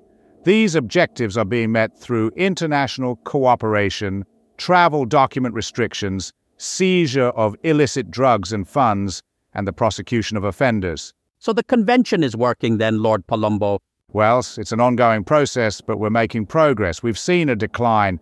These 0.43 0.75
objectives 0.75 1.37
are 1.37 1.45
being 1.45 1.71
met 1.71 1.97
through 1.97 2.31
international 2.35 3.15
cooperation, 3.23 4.25
travel 4.57 5.05
document 5.05 5.55
restrictions, 5.55 6.33
seizure 6.57 7.29
of 7.29 7.55
illicit 7.63 8.11
drugs 8.11 8.51
and 8.51 8.67
funds, 8.67 9.21
and 9.53 9.65
the 9.65 9.73
prosecution 9.73 10.35
of 10.35 10.43
offenders. 10.43 11.13
So 11.39 11.53
the 11.53 11.63
convention 11.63 12.23
is 12.23 12.35
working 12.35 12.77
then, 12.77 13.01
Lord 13.01 13.25
Palumbo. 13.25 13.79
Well, 14.13 14.39
it's 14.39 14.71
an 14.71 14.79
ongoing 14.79 15.25
process, 15.25 15.81
but 15.81 15.99
we're 15.99 16.09
making 16.09 16.45
progress. 16.45 17.03
We've 17.03 17.19
seen 17.19 17.49
a 17.49 17.55
decline 17.55 18.19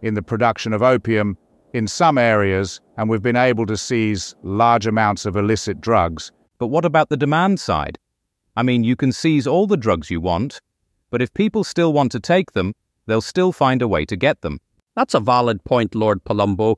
in 0.00 0.14
the 0.14 0.22
production 0.22 0.72
of 0.72 0.82
opium 0.82 1.36
in 1.74 1.86
some 1.86 2.16
areas, 2.16 2.80
and 2.96 3.10
we've 3.10 3.22
been 3.22 3.36
able 3.36 3.66
to 3.66 3.76
seize 3.76 4.34
large 4.42 4.86
amounts 4.86 5.26
of 5.26 5.36
illicit 5.36 5.80
drugs. 5.80 6.32
But 6.58 6.68
what 6.68 6.86
about 6.86 7.10
the 7.10 7.18
demand 7.18 7.60
side? 7.60 7.98
I 8.56 8.62
mean, 8.62 8.82
you 8.82 8.96
can 8.96 9.12
seize 9.12 9.46
all 9.46 9.66
the 9.66 9.76
drugs 9.76 10.10
you 10.10 10.22
want, 10.22 10.62
but 11.10 11.20
if 11.20 11.34
people 11.34 11.64
still 11.64 11.92
want 11.92 12.12
to 12.12 12.20
take 12.20 12.52
them, 12.52 12.72
they'll 13.04 13.20
still 13.20 13.52
find 13.52 13.82
a 13.82 13.88
way 13.88 14.06
to 14.06 14.16
get 14.16 14.40
them. 14.40 14.58
That's 14.94 15.14
a 15.14 15.20
valid 15.20 15.62
point, 15.64 15.94
Lord 15.94 16.24
Palumbo. 16.24 16.76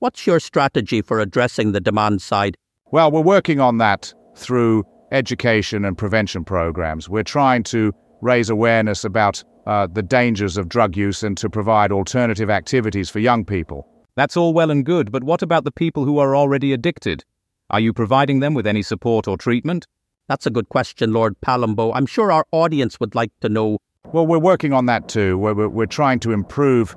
What's 0.00 0.26
your 0.26 0.40
strategy 0.40 1.00
for 1.00 1.20
addressing 1.20 1.70
the 1.70 1.80
demand 1.80 2.22
side? 2.22 2.56
Well, 2.90 3.12
we're 3.12 3.20
working 3.20 3.60
on 3.60 3.78
that 3.78 4.12
through 4.34 4.84
education 5.12 5.84
and 5.84 5.96
prevention 5.96 6.44
programs. 6.44 7.08
We're 7.08 7.22
trying 7.22 7.62
to 7.64 7.92
raise 8.20 8.50
awareness 8.50 9.04
about 9.04 9.42
uh, 9.66 9.86
the 9.86 10.02
dangers 10.02 10.56
of 10.56 10.68
drug 10.68 10.96
use 10.96 11.22
and 11.22 11.36
to 11.38 11.48
provide 11.48 11.92
alternative 11.92 12.50
activities 12.50 13.10
for 13.10 13.18
young 13.18 13.44
people. 13.44 13.86
That's 14.16 14.36
all 14.36 14.52
well 14.52 14.70
and 14.70 14.84
good, 14.84 15.12
but 15.12 15.24
what 15.24 15.42
about 15.42 15.64
the 15.64 15.72
people 15.72 16.04
who 16.04 16.18
are 16.18 16.34
already 16.34 16.72
addicted? 16.72 17.24
Are 17.70 17.80
you 17.80 17.92
providing 17.92 18.40
them 18.40 18.54
with 18.54 18.66
any 18.66 18.82
support 18.82 19.28
or 19.28 19.36
treatment? 19.36 19.86
That's 20.28 20.46
a 20.46 20.50
good 20.50 20.68
question, 20.68 21.12
Lord 21.12 21.40
Palumbo. 21.40 21.92
I'm 21.94 22.06
sure 22.06 22.32
our 22.32 22.44
audience 22.52 23.00
would 23.00 23.14
like 23.14 23.32
to 23.40 23.48
know. 23.48 23.78
Well, 24.12 24.26
we're 24.26 24.38
working 24.38 24.72
on 24.72 24.86
that 24.86 25.08
too. 25.08 25.38
We're, 25.38 25.54
we're, 25.54 25.68
we're 25.68 25.86
trying 25.86 26.20
to 26.20 26.32
improve 26.32 26.96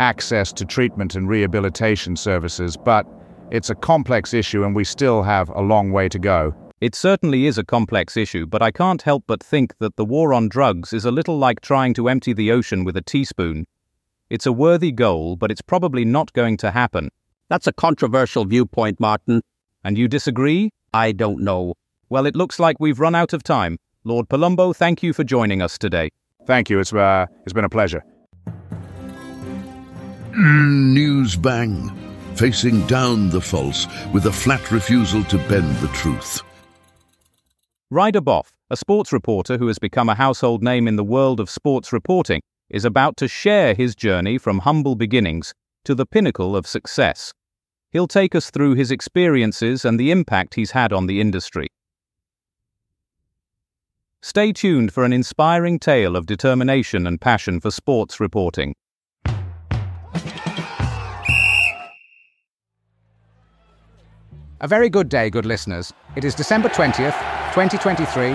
access 0.00 0.52
to 0.54 0.64
treatment 0.64 1.14
and 1.14 1.28
rehabilitation 1.28 2.16
services, 2.16 2.76
but 2.76 3.06
it's 3.50 3.70
a 3.70 3.74
complex 3.74 4.32
issue 4.34 4.64
and 4.64 4.74
we 4.74 4.84
still 4.84 5.22
have 5.22 5.48
a 5.50 5.60
long 5.60 5.92
way 5.92 6.08
to 6.08 6.18
go. 6.18 6.54
It 6.82 6.96
certainly 6.96 7.46
is 7.46 7.58
a 7.58 7.64
complex 7.64 8.16
issue, 8.16 8.44
but 8.44 8.60
I 8.60 8.72
can't 8.72 9.02
help 9.02 9.22
but 9.28 9.40
think 9.40 9.78
that 9.78 9.94
the 9.94 10.04
war 10.04 10.34
on 10.34 10.48
drugs 10.48 10.92
is 10.92 11.04
a 11.04 11.12
little 11.12 11.38
like 11.38 11.60
trying 11.60 11.94
to 11.94 12.08
empty 12.08 12.32
the 12.32 12.50
ocean 12.50 12.82
with 12.82 12.96
a 12.96 13.00
teaspoon. 13.00 13.68
It's 14.30 14.46
a 14.46 14.52
worthy 14.52 14.90
goal, 14.90 15.36
but 15.36 15.52
it's 15.52 15.62
probably 15.62 16.04
not 16.04 16.32
going 16.32 16.56
to 16.56 16.72
happen. 16.72 17.10
That's 17.48 17.68
a 17.68 17.72
controversial 17.72 18.44
viewpoint, 18.46 18.98
Martin. 18.98 19.42
And 19.84 19.96
you 19.96 20.08
disagree? 20.08 20.70
I 20.92 21.12
don't 21.12 21.44
know. 21.44 21.74
Well, 22.08 22.26
it 22.26 22.34
looks 22.34 22.58
like 22.58 22.80
we've 22.80 22.98
run 22.98 23.14
out 23.14 23.32
of 23.32 23.44
time. 23.44 23.78
Lord 24.02 24.28
Palumbo, 24.28 24.74
thank 24.74 25.04
you 25.04 25.12
for 25.12 25.22
joining 25.22 25.62
us 25.62 25.78
today. 25.78 26.10
Thank 26.48 26.68
you. 26.68 26.80
It's, 26.80 26.92
uh, 26.92 27.26
it's 27.44 27.52
been 27.52 27.64
a 27.64 27.68
pleasure. 27.68 28.04
News 30.34 31.36
bang. 31.36 31.96
Facing 32.34 32.84
down 32.88 33.30
the 33.30 33.40
false 33.40 33.86
with 34.12 34.26
a 34.26 34.32
flat 34.32 34.72
refusal 34.72 35.22
to 35.22 35.38
bend 35.46 35.76
the 35.76 35.88
truth. 35.94 36.42
Ryder 37.92 38.22
Boff, 38.22 38.52
a 38.70 38.76
sports 38.78 39.12
reporter 39.12 39.58
who 39.58 39.66
has 39.66 39.78
become 39.78 40.08
a 40.08 40.14
household 40.14 40.62
name 40.62 40.88
in 40.88 40.96
the 40.96 41.04
world 41.04 41.38
of 41.38 41.50
sports 41.50 41.92
reporting, 41.92 42.40
is 42.70 42.86
about 42.86 43.18
to 43.18 43.28
share 43.28 43.74
his 43.74 43.94
journey 43.94 44.38
from 44.38 44.60
humble 44.60 44.94
beginnings 44.94 45.52
to 45.84 45.94
the 45.94 46.06
pinnacle 46.06 46.56
of 46.56 46.66
success. 46.66 47.34
He'll 47.90 48.08
take 48.08 48.34
us 48.34 48.50
through 48.50 48.76
his 48.76 48.90
experiences 48.90 49.84
and 49.84 50.00
the 50.00 50.10
impact 50.10 50.54
he's 50.54 50.70
had 50.70 50.90
on 50.90 51.04
the 51.04 51.20
industry. 51.20 51.68
Stay 54.22 54.54
tuned 54.54 54.90
for 54.90 55.04
an 55.04 55.12
inspiring 55.12 55.78
tale 55.78 56.16
of 56.16 56.24
determination 56.24 57.06
and 57.06 57.20
passion 57.20 57.60
for 57.60 57.70
sports 57.70 58.18
reporting. 58.18 58.74
A 64.62 64.68
very 64.68 64.88
good 64.88 65.08
day, 65.08 65.28
good 65.28 65.44
listeners. 65.44 65.92
It 66.14 66.24
is 66.24 66.36
December 66.36 66.68
20th, 66.68 67.18
2023, 67.52 68.26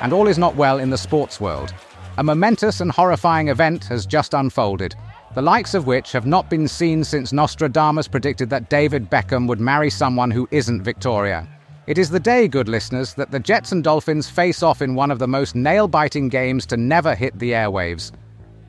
and 0.00 0.12
all 0.12 0.28
is 0.28 0.38
not 0.38 0.54
well 0.54 0.78
in 0.78 0.90
the 0.90 0.96
sports 0.96 1.40
world. 1.40 1.74
A 2.18 2.22
momentous 2.22 2.80
and 2.80 2.88
horrifying 2.88 3.48
event 3.48 3.86
has 3.86 4.06
just 4.06 4.32
unfolded, 4.32 4.94
the 5.34 5.42
likes 5.42 5.74
of 5.74 5.88
which 5.88 6.12
have 6.12 6.24
not 6.24 6.48
been 6.48 6.68
seen 6.68 7.02
since 7.02 7.32
Nostradamus 7.32 8.06
predicted 8.06 8.48
that 8.48 8.70
David 8.70 9.10
Beckham 9.10 9.48
would 9.48 9.58
marry 9.58 9.90
someone 9.90 10.30
who 10.30 10.46
isn't 10.52 10.84
Victoria. 10.84 11.48
It 11.88 11.98
is 11.98 12.10
the 12.10 12.20
day, 12.20 12.46
good 12.46 12.68
listeners, 12.68 13.14
that 13.14 13.32
the 13.32 13.40
Jets 13.40 13.72
and 13.72 13.82
Dolphins 13.82 14.30
face 14.30 14.62
off 14.62 14.82
in 14.82 14.94
one 14.94 15.10
of 15.10 15.18
the 15.18 15.26
most 15.26 15.56
nail 15.56 15.88
biting 15.88 16.28
games 16.28 16.64
to 16.66 16.76
never 16.76 17.12
hit 17.12 17.36
the 17.40 17.50
airwaves. 17.50 18.12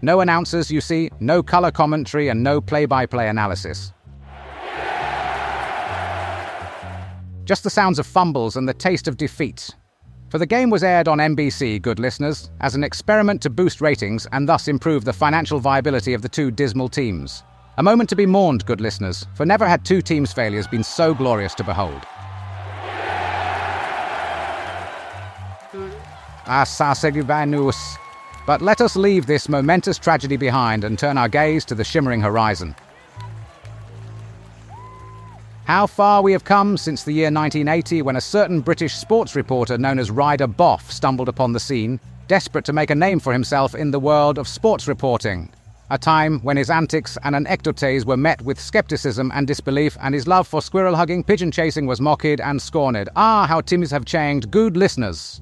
No 0.01 0.21
announcers, 0.21 0.71
you 0.71 0.81
see, 0.81 1.11
no 1.19 1.43
colour 1.43 1.69
commentary, 1.69 2.29
and 2.29 2.41
no 2.41 2.59
play 2.59 2.87
by 2.87 3.05
play 3.05 3.29
analysis. 3.29 3.93
Just 7.45 7.63
the 7.63 7.69
sounds 7.69 7.99
of 7.99 8.07
fumbles 8.07 8.55
and 8.55 8.67
the 8.67 8.73
taste 8.73 9.07
of 9.07 9.17
defeat. 9.17 9.69
For 10.29 10.37
the 10.37 10.45
game 10.45 10.69
was 10.69 10.83
aired 10.83 11.07
on 11.07 11.17
NBC, 11.17 11.81
good 11.81 11.99
listeners, 11.99 12.49
as 12.61 12.73
an 12.73 12.83
experiment 12.83 13.41
to 13.41 13.49
boost 13.49 13.81
ratings 13.81 14.25
and 14.31 14.47
thus 14.47 14.67
improve 14.67 15.03
the 15.03 15.13
financial 15.13 15.59
viability 15.59 16.13
of 16.13 16.21
the 16.21 16.29
two 16.29 16.51
dismal 16.51 16.87
teams. 16.87 17.43
A 17.77 17.83
moment 17.83 18.09
to 18.09 18.15
be 18.15 18.25
mourned, 18.25 18.65
good 18.65 18.79
listeners, 18.79 19.25
for 19.35 19.45
never 19.45 19.67
had 19.67 19.83
two 19.83 20.01
teams' 20.01 20.31
failures 20.31 20.67
been 20.67 20.83
so 20.83 21.13
glorious 21.13 21.53
to 21.55 21.63
behold. 21.63 22.01
Ah, 26.45 26.63
Asasegivanus. 26.63 27.97
But 28.45 28.61
let 28.61 28.81
us 28.81 28.95
leave 28.95 29.25
this 29.25 29.49
momentous 29.49 29.97
tragedy 29.97 30.37
behind 30.37 30.83
and 30.83 30.97
turn 30.97 31.17
our 31.17 31.29
gaze 31.29 31.65
to 31.65 31.75
the 31.75 31.83
shimmering 31.83 32.21
horizon. 32.21 32.75
How 35.65 35.87
far 35.87 36.21
we 36.21 36.33
have 36.33 36.43
come 36.43 36.75
since 36.75 37.05
the 37.05 37.13
year 37.13 37.31
1980 37.31 38.01
when 38.01 38.17
a 38.17 38.21
certain 38.21 38.59
British 38.59 38.95
sports 38.95 39.33
reporter 39.33 39.77
known 39.77 39.97
as 39.97 40.11
Ryder 40.11 40.47
Boff 40.47 40.91
stumbled 40.91 41.29
upon 41.29 41.53
the 41.53 41.59
scene, 41.59 42.01
desperate 42.27 42.65
to 42.65 42.73
make 42.73 42.89
a 42.89 42.95
name 42.95 43.17
for 43.17 43.31
himself 43.31 43.73
in 43.73 43.89
the 43.89 43.99
world 43.99 44.37
of 44.37 44.45
sports 44.45 44.89
reporting. 44.89 45.49
A 45.89 45.97
time 45.97 46.41
when 46.41 46.57
his 46.57 46.69
antics 46.69 47.17
and 47.23 47.33
anecdotes 47.33 48.03
were 48.03 48.17
met 48.17 48.41
with 48.41 48.59
skepticism 48.59 49.31
and 49.33 49.47
disbelief, 49.47 49.97
and 50.01 50.13
his 50.13 50.27
love 50.27 50.49
for 50.49 50.61
squirrel 50.61 50.97
hugging, 50.97 51.23
pigeon 51.23 51.49
chasing 51.49 51.87
was 51.87 52.01
mocked 52.01 52.41
and 52.41 52.61
scorned. 52.61 53.07
Ah, 53.15 53.47
how 53.47 53.61
times 53.61 53.89
have 53.91 54.03
changed, 54.03 54.51
good 54.51 54.75
listeners. 54.75 55.41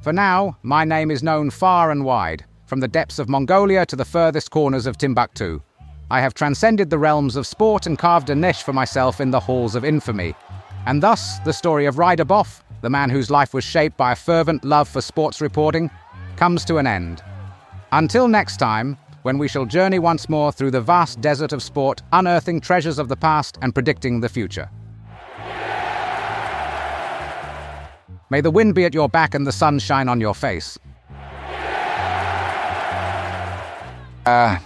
For 0.00 0.12
now, 0.14 0.56
my 0.62 0.84
name 0.86 1.10
is 1.10 1.22
known 1.22 1.50
far 1.50 1.90
and 1.90 2.06
wide 2.06 2.46
from 2.72 2.80
the 2.80 2.88
depths 2.88 3.18
of 3.18 3.28
Mongolia 3.28 3.84
to 3.84 3.96
the 3.96 4.02
furthest 4.02 4.50
corners 4.50 4.86
of 4.86 4.96
Timbuktu. 4.96 5.60
I 6.10 6.22
have 6.22 6.32
transcended 6.32 6.88
the 6.88 6.96
realms 6.96 7.36
of 7.36 7.46
sport 7.46 7.86
and 7.86 7.98
carved 7.98 8.30
a 8.30 8.34
niche 8.34 8.62
for 8.62 8.72
myself 8.72 9.20
in 9.20 9.30
the 9.30 9.40
halls 9.40 9.74
of 9.74 9.84
infamy. 9.84 10.34
And 10.86 11.02
thus, 11.02 11.38
the 11.40 11.52
story 11.52 11.84
of 11.84 11.98
Ryder 11.98 12.24
Boff, 12.24 12.62
the 12.80 12.88
man 12.88 13.10
whose 13.10 13.30
life 13.30 13.52
was 13.52 13.62
shaped 13.62 13.98
by 13.98 14.12
a 14.12 14.16
fervent 14.16 14.64
love 14.64 14.88
for 14.88 15.02
sports 15.02 15.42
reporting, 15.42 15.90
comes 16.36 16.64
to 16.64 16.78
an 16.78 16.86
end. 16.86 17.22
Until 17.92 18.26
next 18.26 18.56
time, 18.56 18.96
when 19.20 19.36
we 19.36 19.48
shall 19.48 19.66
journey 19.66 19.98
once 19.98 20.30
more 20.30 20.50
through 20.50 20.70
the 20.70 20.80
vast 20.80 21.20
desert 21.20 21.52
of 21.52 21.62
sport, 21.62 22.00
unearthing 22.14 22.58
treasures 22.58 22.98
of 22.98 23.08
the 23.08 23.16
past 23.16 23.58
and 23.60 23.74
predicting 23.74 24.18
the 24.18 24.30
future. 24.30 24.70
May 28.30 28.40
the 28.40 28.50
wind 28.50 28.74
be 28.74 28.86
at 28.86 28.94
your 28.94 29.10
back 29.10 29.34
and 29.34 29.46
the 29.46 29.52
sun 29.52 29.78
shine 29.78 30.08
on 30.08 30.22
your 30.22 30.34
face. 30.34 30.78
Uh, 34.24 34.58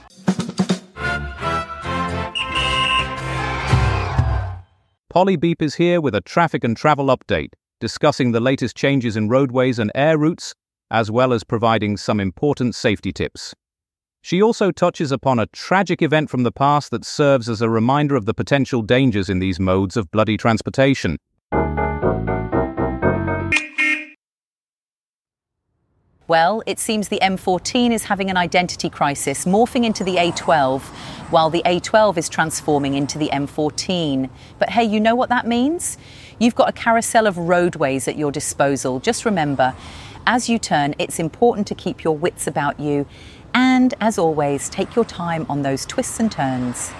Polly 5.09 5.37
Beep 5.37 5.63
is 5.63 5.77
here 5.77 6.03
with 6.03 6.15
a 6.15 6.21
traffic 6.21 6.63
and 6.63 6.77
travel 6.77 7.07
update, 7.07 7.55
discussing 7.81 8.33
the 8.33 8.41
latest 8.41 8.77
changes 8.77 9.17
in 9.17 9.31
roadways 9.31 9.79
and 9.79 9.91
air 9.95 10.19
routes, 10.19 10.55
as 10.91 11.11
well 11.11 11.33
as 11.33 11.43
providing 11.43 11.97
some 11.97 12.21
important 12.21 12.75
safety 12.75 13.13
tips. 13.13 13.55
She 14.21 14.43
also 14.43 14.71
touches 14.71 15.11
upon 15.11 15.39
a 15.39 15.47
tragic 15.47 16.03
event 16.03 16.29
from 16.29 16.43
the 16.43 16.53
past 16.53 16.91
that 16.91 17.05
serves 17.05 17.49
as 17.49 17.63
a 17.63 17.71
reminder 17.71 18.15
of 18.15 18.27
the 18.27 18.35
potential 18.35 18.83
dangers 18.83 19.31
in 19.31 19.39
these 19.39 19.59
modes 19.59 19.97
of 19.97 20.11
bloody 20.11 20.37
transportation. 20.37 21.17
Well, 26.29 26.61
it 26.67 26.81
seems 26.81 27.07
the 27.07 27.21
M14 27.23 27.93
is 27.93 28.03
having 28.03 28.31
an 28.31 28.37
identity 28.37 28.91
crisis, 28.91 29.45
morphing 29.45 29.85
into 29.85 30.03
the 30.03 30.17
A12, 30.17 30.81
while 31.31 31.51
the 31.51 31.63
A12 31.65 32.17
is 32.17 32.29
transforming 32.29 32.95
into 32.95 33.17
the 33.17 33.29
M14. 33.29 34.29
But 34.59 34.71
hey, 34.71 34.83
you 34.83 34.99
know 34.99 35.15
what 35.15 35.29
that 35.29 35.47
means? 35.47 35.99
You've 36.41 36.57
got 36.57 36.69
a 36.69 36.73
carousel 36.73 37.29
of 37.29 37.39
roadways 37.39 38.09
at 38.09 38.19
your 38.19 38.33
disposal. 38.33 38.99
Just 38.99 39.25
remember, 39.25 39.73
as 40.27 40.49
you 40.49 40.59
turn, 40.59 40.97
it's 40.99 41.21
important 41.21 41.69
to 41.69 41.77
keep 41.77 42.03
your 42.03 42.17
wits 42.17 42.49
about 42.49 42.81
you. 42.81 43.07
And 43.55 43.95
as 44.01 44.19
always, 44.19 44.69
take 44.69 44.97
your 44.97 45.05
time 45.05 45.47
on 45.49 45.63
those 45.63 45.87
twists 45.87 46.19
and 46.19 46.33
turns. 46.33 46.91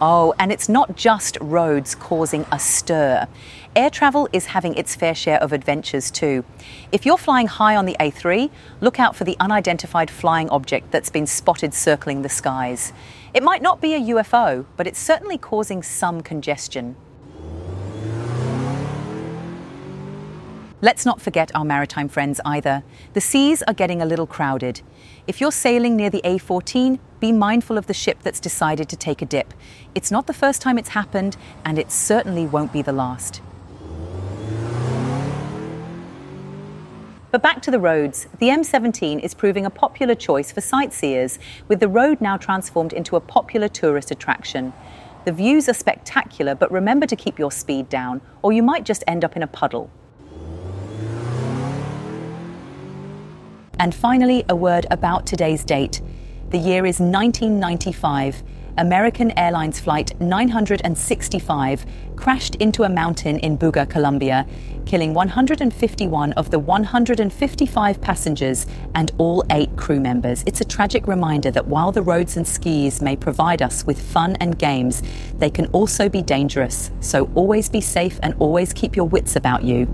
Oh, 0.00 0.32
and 0.38 0.52
it's 0.52 0.68
not 0.68 0.94
just 0.96 1.36
roads 1.40 1.96
causing 1.96 2.46
a 2.52 2.58
stir. 2.60 3.26
Air 3.74 3.90
travel 3.90 4.28
is 4.32 4.46
having 4.46 4.74
its 4.74 4.94
fair 4.94 5.14
share 5.14 5.42
of 5.42 5.52
adventures 5.52 6.10
too. 6.10 6.44
If 6.92 7.04
you're 7.04 7.18
flying 7.18 7.48
high 7.48 7.74
on 7.74 7.84
the 7.84 7.96
A3, 7.98 8.48
look 8.80 9.00
out 9.00 9.16
for 9.16 9.24
the 9.24 9.36
unidentified 9.40 10.08
flying 10.08 10.48
object 10.50 10.92
that's 10.92 11.10
been 11.10 11.26
spotted 11.26 11.74
circling 11.74 12.22
the 12.22 12.28
skies. 12.28 12.92
It 13.34 13.42
might 13.42 13.60
not 13.60 13.80
be 13.80 13.94
a 13.94 14.00
UFO, 14.00 14.66
but 14.76 14.86
it's 14.86 15.00
certainly 15.00 15.36
causing 15.36 15.82
some 15.82 16.20
congestion. 16.20 16.94
Let's 20.80 21.04
not 21.04 21.20
forget 21.20 21.50
our 21.56 21.64
maritime 21.64 22.08
friends 22.08 22.40
either. 22.44 22.84
The 23.14 23.20
seas 23.20 23.64
are 23.64 23.74
getting 23.74 24.00
a 24.00 24.06
little 24.06 24.28
crowded. 24.28 24.80
If 25.26 25.40
you're 25.40 25.50
sailing 25.50 25.96
near 25.96 26.08
the 26.08 26.22
A14, 26.24 27.00
be 27.20 27.32
mindful 27.32 27.76
of 27.78 27.86
the 27.86 27.94
ship 27.94 28.18
that's 28.22 28.40
decided 28.40 28.88
to 28.88 28.96
take 28.96 29.22
a 29.22 29.26
dip. 29.26 29.54
It's 29.94 30.10
not 30.10 30.26
the 30.26 30.32
first 30.32 30.62
time 30.62 30.78
it's 30.78 30.90
happened, 30.90 31.36
and 31.64 31.78
it 31.78 31.90
certainly 31.90 32.46
won't 32.46 32.72
be 32.72 32.82
the 32.82 32.92
last. 32.92 33.40
But 37.30 37.42
back 37.42 37.60
to 37.62 37.70
the 37.70 37.78
roads. 37.78 38.26
The 38.38 38.48
M17 38.48 39.22
is 39.22 39.34
proving 39.34 39.66
a 39.66 39.70
popular 39.70 40.14
choice 40.14 40.50
for 40.50 40.62
sightseers, 40.62 41.38
with 41.68 41.80
the 41.80 41.88
road 41.88 42.20
now 42.20 42.38
transformed 42.38 42.94
into 42.94 43.16
a 43.16 43.20
popular 43.20 43.68
tourist 43.68 44.10
attraction. 44.10 44.72
The 45.26 45.32
views 45.32 45.68
are 45.68 45.74
spectacular, 45.74 46.54
but 46.54 46.72
remember 46.72 47.06
to 47.06 47.16
keep 47.16 47.38
your 47.38 47.52
speed 47.52 47.90
down, 47.90 48.22
or 48.40 48.52
you 48.52 48.62
might 48.62 48.84
just 48.84 49.04
end 49.06 49.24
up 49.24 49.36
in 49.36 49.42
a 49.42 49.46
puddle. 49.46 49.90
And 53.78 53.94
finally, 53.94 54.44
a 54.48 54.56
word 54.56 54.86
about 54.90 55.26
today's 55.26 55.64
date. 55.64 56.00
The 56.50 56.56
year 56.56 56.86
is 56.86 56.98
1995. 56.98 58.42
American 58.78 59.38
Airlines 59.38 59.78
Flight 59.80 60.18
965 60.18 61.84
crashed 62.16 62.54
into 62.54 62.84
a 62.84 62.88
mountain 62.88 63.38
in 63.40 63.58
Buga, 63.58 63.86
Colombia, 63.86 64.46
killing 64.86 65.12
151 65.12 66.32
of 66.32 66.50
the 66.50 66.58
155 66.58 68.00
passengers 68.00 68.66
and 68.94 69.12
all 69.18 69.44
eight 69.50 69.76
crew 69.76 70.00
members. 70.00 70.42
It's 70.46 70.62
a 70.62 70.64
tragic 70.64 71.06
reminder 71.06 71.50
that 71.50 71.66
while 71.66 71.92
the 71.92 72.00
roads 72.00 72.38
and 72.38 72.48
skis 72.48 73.02
may 73.02 73.14
provide 73.14 73.60
us 73.60 73.84
with 73.84 74.00
fun 74.00 74.34
and 74.36 74.58
games, 74.58 75.02
they 75.34 75.50
can 75.50 75.66
also 75.66 76.08
be 76.08 76.22
dangerous. 76.22 76.90
So 77.00 77.30
always 77.34 77.68
be 77.68 77.82
safe 77.82 78.18
and 78.22 78.34
always 78.38 78.72
keep 78.72 78.96
your 78.96 79.06
wits 79.06 79.36
about 79.36 79.64
you. 79.64 79.86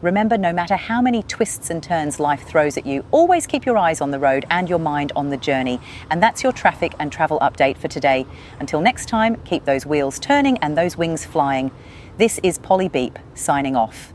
Remember, 0.00 0.38
no 0.38 0.52
matter 0.52 0.76
how 0.76 1.02
many 1.02 1.24
twists 1.24 1.70
and 1.70 1.82
turns 1.82 2.20
life 2.20 2.46
throws 2.46 2.76
at 2.76 2.86
you, 2.86 3.04
always 3.10 3.46
keep 3.46 3.66
your 3.66 3.76
eyes 3.76 4.00
on 4.00 4.12
the 4.12 4.18
road 4.18 4.46
and 4.50 4.68
your 4.68 4.78
mind 4.78 5.10
on 5.16 5.30
the 5.30 5.36
journey. 5.36 5.80
And 6.10 6.22
that's 6.22 6.42
your 6.42 6.52
traffic 6.52 6.94
and 7.00 7.10
travel 7.10 7.40
update 7.40 7.76
for 7.76 7.88
today. 7.88 8.24
Until 8.60 8.80
next 8.80 9.06
time, 9.06 9.36
keep 9.44 9.64
those 9.64 9.84
wheels 9.84 10.20
turning 10.20 10.56
and 10.58 10.78
those 10.78 10.96
wings 10.96 11.24
flying. 11.24 11.72
This 12.16 12.38
is 12.44 12.58
Polly 12.58 12.88
Beep 12.88 13.18
signing 13.34 13.74
off. 13.74 14.12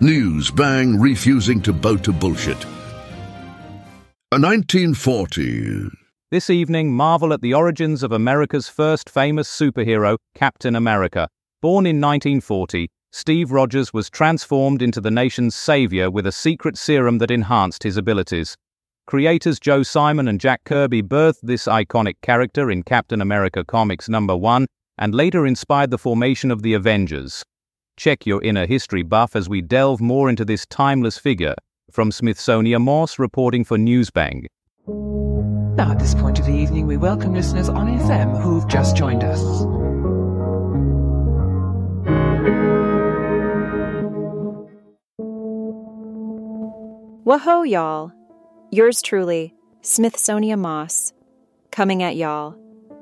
News 0.00 0.50
bang 0.50 1.00
refusing 1.00 1.62
to 1.62 1.72
bow 1.72 1.96
to 1.96 2.12
bullshit. 2.12 2.62
A 4.32 4.38
1940. 4.38 6.03
This 6.34 6.50
evening, 6.50 6.92
marvel 6.92 7.32
at 7.32 7.42
the 7.42 7.54
origins 7.54 8.02
of 8.02 8.10
America's 8.10 8.68
first 8.68 9.08
famous 9.08 9.48
superhero, 9.48 10.18
Captain 10.34 10.74
America. 10.74 11.28
Born 11.62 11.86
in 11.86 12.00
1940, 12.00 12.90
Steve 13.12 13.52
Rogers 13.52 13.92
was 13.94 14.10
transformed 14.10 14.82
into 14.82 15.00
the 15.00 15.12
nation's 15.12 15.54
savior 15.54 16.10
with 16.10 16.26
a 16.26 16.32
secret 16.32 16.76
serum 16.76 17.18
that 17.18 17.30
enhanced 17.30 17.84
his 17.84 17.96
abilities. 17.96 18.56
Creators 19.06 19.60
Joe 19.60 19.84
Simon 19.84 20.26
and 20.26 20.40
Jack 20.40 20.64
Kirby 20.64 21.04
birthed 21.04 21.38
this 21.44 21.66
iconic 21.66 22.14
character 22.20 22.68
in 22.68 22.82
Captain 22.82 23.20
America 23.20 23.62
Comics 23.64 24.08
number 24.08 24.36
1 24.36 24.66
and 24.98 25.14
later 25.14 25.46
inspired 25.46 25.92
the 25.92 25.98
formation 25.98 26.50
of 26.50 26.62
the 26.62 26.74
Avengers. 26.74 27.44
Check 27.96 28.26
your 28.26 28.42
inner 28.42 28.66
history 28.66 29.04
buff 29.04 29.36
as 29.36 29.48
we 29.48 29.62
delve 29.62 30.00
more 30.00 30.28
into 30.28 30.44
this 30.44 30.66
timeless 30.66 31.16
figure. 31.16 31.54
From 31.92 32.10
Smithsonian 32.10 32.82
Morse 32.82 33.20
reporting 33.20 33.62
for 33.62 33.78
Newsbang. 33.78 34.46
Now, 35.76 35.90
at 35.90 35.98
this 35.98 36.14
point 36.14 36.38
of 36.38 36.46
the 36.46 36.52
evening, 36.52 36.86
we 36.86 36.96
welcome 36.96 37.34
listeners 37.34 37.68
on 37.68 37.88
FM 37.98 38.40
who've 38.40 38.68
just 38.68 38.96
joined 38.96 39.24
us. 39.24 39.42
Whoa, 47.24 47.64
y'all. 47.64 48.12
Yours 48.70 49.02
truly, 49.02 49.52
Smithsonian 49.82 50.60
Moss, 50.60 51.12
coming 51.72 52.04
at 52.04 52.14
y'all, 52.14 52.56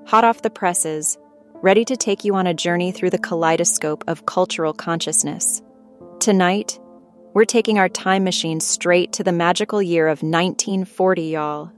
hot 0.07 0.25
off 0.25 0.41
the 0.41 0.49
presses, 0.49 1.19
ready 1.57 1.85
to 1.85 1.97
take 1.97 2.25
you 2.25 2.35
on 2.35 2.47
a 2.47 2.55
journey 2.55 2.91
through 2.91 3.11
the 3.11 3.19
kaleidoscope 3.19 4.03
of 4.09 4.25
cultural 4.25 4.73
consciousness. 4.73 5.61
Tonight, 6.21 6.81
we're 7.35 7.45
taking 7.45 7.79
our 7.79 7.91
time 7.91 8.25
machine 8.25 8.61
straight 8.61 9.13
to 9.13 9.25
the 9.25 9.33
magical 9.33 9.83
year 9.83 10.09
of 10.09 10.23
1940, 10.23 11.23
y'all. 11.23 11.73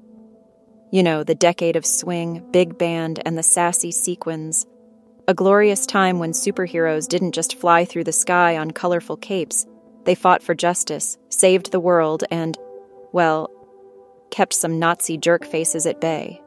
You 0.94 1.02
know, 1.02 1.24
the 1.24 1.34
decade 1.34 1.74
of 1.74 1.84
swing, 1.84 2.46
big 2.52 2.78
band, 2.78 3.20
and 3.26 3.36
the 3.36 3.42
sassy 3.42 3.90
sequins. 3.90 4.64
A 5.26 5.34
glorious 5.34 5.86
time 5.86 6.20
when 6.20 6.30
superheroes 6.30 7.08
didn't 7.08 7.32
just 7.32 7.58
fly 7.58 7.84
through 7.84 8.04
the 8.04 8.12
sky 8.12 8.56
on 8.56 8.70
colorful 8.70 9.16
capes. 9.16 9.66
They 10.04 10.14
fought 10.14 10.40
for 10.40 10.54
justice, 10.54 11.18
saved 11.30 11.72
the 11.72 11.80
world, 11.80 12.22
and, 12.30 12.56
well, 13.10 13.50
kept 14.30 14.54
some 14.54 14.78
Nazi 14.78 15.18
jerk 15.18 15.44
faces 15.44 15.84
at 15.84 16.00
bay. 16.00 16.40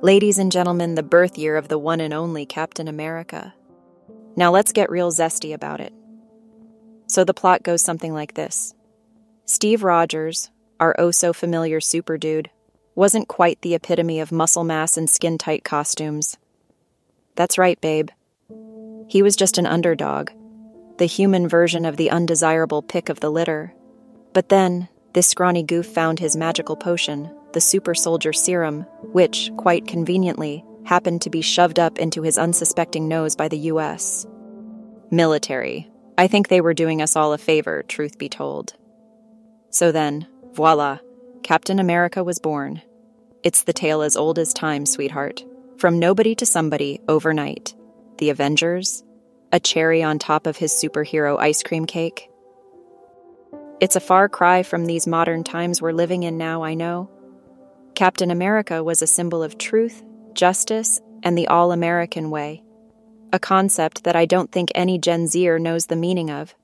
Ladies 0.00 0.38
and 0.38 0.50
gentlemen, 0.50 0.94
the 0.94 1.02
birth 1.02 1.36
year 1.36 1.58
of 1.58 1.68
the 1.68 1.78
one 1.78 2.00
and 2.00 2.14
only 2.14 2.46
Captain 2.46 2.88
America. 2.88 3.52
Now 4.34 4.50
let's 4.50 4.72
get 4.72 4.88
real 4.88 5.12
zesty 5.12 5.52
about 5.52 5.82
it. 5.82 5.92
So 7.06 7.22
the 7.22 7.34
plot 7.34 7.64
goes 7.64 7.82
something 7.82 8.14
like 8.14 8.32
this 8.32 8.74
Steve 9.44 9.84
Rogers, 9.84 10.50
our 10.80 10.96
oh 10.98 11.10
so 11.10 11.34
familiar 11.34 11.82
super 11.82 12.16
dude, 12.16 12.48
wasn't 12.98 13.28
quite 13.28 13.62
the 13.62 13.76
epitome 13.76 14.18
of 14.18 14.32
muscle 14.32 14.64
mass 14.64 14.96
and 14.96 15.08
skin 15.08 15.38
tight 15.38 15.62
costumes. 15.62 16.36
That's 17.36 17.56
right, 17.56 17.80
babe. 17.80 18.08
He 19.06 19.22
was 19.22 19.36
just 19.36 19.56
an 19.56 19.66
underdog, 19.66 20.30
the 20.98 21.06
human 21.06 21.46
version 21.46 21.84
of 21.84 21.96
the 21.96 22.10
undesirable 22.10 22.82
pick 22.82 23.08
of 23.08 23.20
the 23.20 23.30
litter. 23.30 23.72
But 24.32 24.48
then, 24.48 24.88
this 25.12 25.28
scrawny 25.28 25.62
goof 25.62 25.86
found 25.86 26.18
his 26.18 26.36
magical 26.36 26.74
potion, 26.74 27.32
the 27.52 27.60
super 27.60 27.94
soldier 27.94 28.32
serum, 28.32 28.80
which, 29.12 29.52
quite 29.56 29.86
conveniently, 29.86 30.64
happened 30.84 31.22
to 31.22 31.30
be 31.30 31.40
shoved 31.40 31.78
up 31.78 32.00
into 32.00 32.22
his 32.22 32.36
unsuspecting 32.36 33.06
nose 33.06 33.36
by 33.36 33.46
the 33.46 33.70
US. 33.70 34.26
Military. 35.12 35.88
I 36.18 36.26
think 36.26 36.48
they 36.48 36.60
were 36.60 36.74
doing 36.74 37.00
us 37.00 37.14
all 37.14 37.32
a 37.32 37.38
favor, 37.38 37.84
truth 37.86 38.18
be 38.18 38.28
told. 38.28 38.74
So 39.70 39.92
then, 39.92 40.26
voila, 40.52 40.98
Captain 41.42 41.78
America 41.78 42.22
was 42.22 42.38
born. 42.38 42.82
It's 43.42 43.62
the 43.62 43.72
tale 43.72 44.02
as 44.02 44.16
old 44.16 44.38
as 44.38 44.52
time, 44.52 44.84
sweetheart. 44.84 45.44
From 45.78 45.98
nobody 45.98 46.34
to 46.34 46.46
somebody 46.46 47.00
overnight. 47.08 47.74
The 48.18 48.30
Avengers, 48.30 49.04
a 49.52 49.60
cherry 49.60 50.02
on 50.02 50.18
top 50.18 50.46
of 50.46 50.56
his 50.56 50.72
superhero 50.72 51.38
ice 51.38 51.62
cream 51.62 51.86
cake. 51.86 52.28
It's 53.80 53.96
a 53.96 54.00
far 54.00 54.28
cry 54.28 54.62
from 54.62 54.86
these 54.86 55.06
modern 55.06 55.44
times 55.44 55.80
we're 55.80 55.92
living 55.92 56.24
in 56.24 56.36
now, 56.36 56.62
I 56.64 56.74
know. 56.74 57.08
Captain 57.94 58.30
America 58.30 58.82
was 58.82 59.02
a 59.02 59.06
symbol 59.06 59.42
of 59.42 59.56
truth, 59.56 60.02
justice, 60.34 61.00
and 61.22 61.38
the 61.38 61.46
all 61.46 61.72
American 61.72 62.30
way. 62.30 62.62
A 63.32 63.38
concept 63.38 64.04
that 64.04 64.16
I 64.16 64.26
don't 64.26 64.50
think 64.50 64.70
any 64.74 64.98
Gen 64.98 65.28
Zer 65.28 65.58
knows 65.58 65.86
the 65.86 65.96
meaning 65.96 66.30
of. 66.30 66.54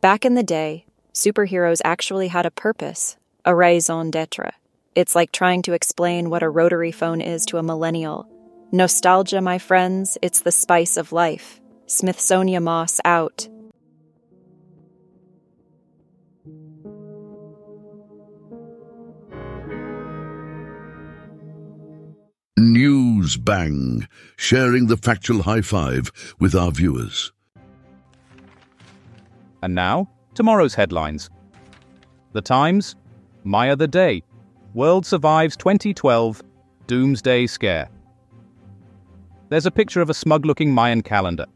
Back 0.00 0.24
in 0.24 0.34
the 0.34 0.42
day, 0.42 0.86
superheroes 1.14 1.80
actually 1.84 2.28
had 2.28 2.46
a 2.46 2.50
purpose, 2.50 3.16
a 3.46 3.54
raison 3.54 4.10
d'etre. 4.10 4.50
It's 4.96 5.14
like 5.14 5.30
trying 5.30 5.62
to 5.62 5.72
explain 5.72 6.30
what 6.30 6.42
a 6.42 6.50
rotary 6.50 6.90
phone 6.90 7.20
is 7.20 7.46
to 7.46 7.58
a 7.58 7.62
millennial. 7.62 8.28
Nostalgia, 8.72 9.40
my 9.40 9.58
friends, 9.58 10.18
it's 10.20 10.40
the 10.40 10.50
spice 10.50 10.96
of 10.96 11.12
life. 11.12 11.60
Smithsonian 11.86 12.64
Moss 12.64 13.00
out. 13.04 13.48
News 22.58 23.36
Bang, 23.36 24.08
sharing 24.36 24.88
the 24.88 24.96
factual 24.96 25.42
high 25.42 25.60
five 25.60 26.10
with 26.40 26.56
our 26.56 26.72
viewers. 26.72 27.32
And 29.62 29.74
now, 29.74 30.10
tomorrow's 30.34 30.74
headlines. 30.74 31.30
The 32.32 32.42
Times, 32.42 32.96
Maya 33.46 33.76
the 33.76 33.86
Day, 33.86 34.24
World 34.74 35.06
Survives 35.06 35.56
2012, 35.56 36.42
Doomsday 36.88 37.46
Scare. 37.46 37.88
There's 39.50 39.66
a 39.66 39.70
picture 39.70 40.00
of 40.00 40.10
a 40.10 40.14
smug 40.14 40.44
looking 40.44 40.74
Mayan 40.74 41.00
calendar. 41.00 41.46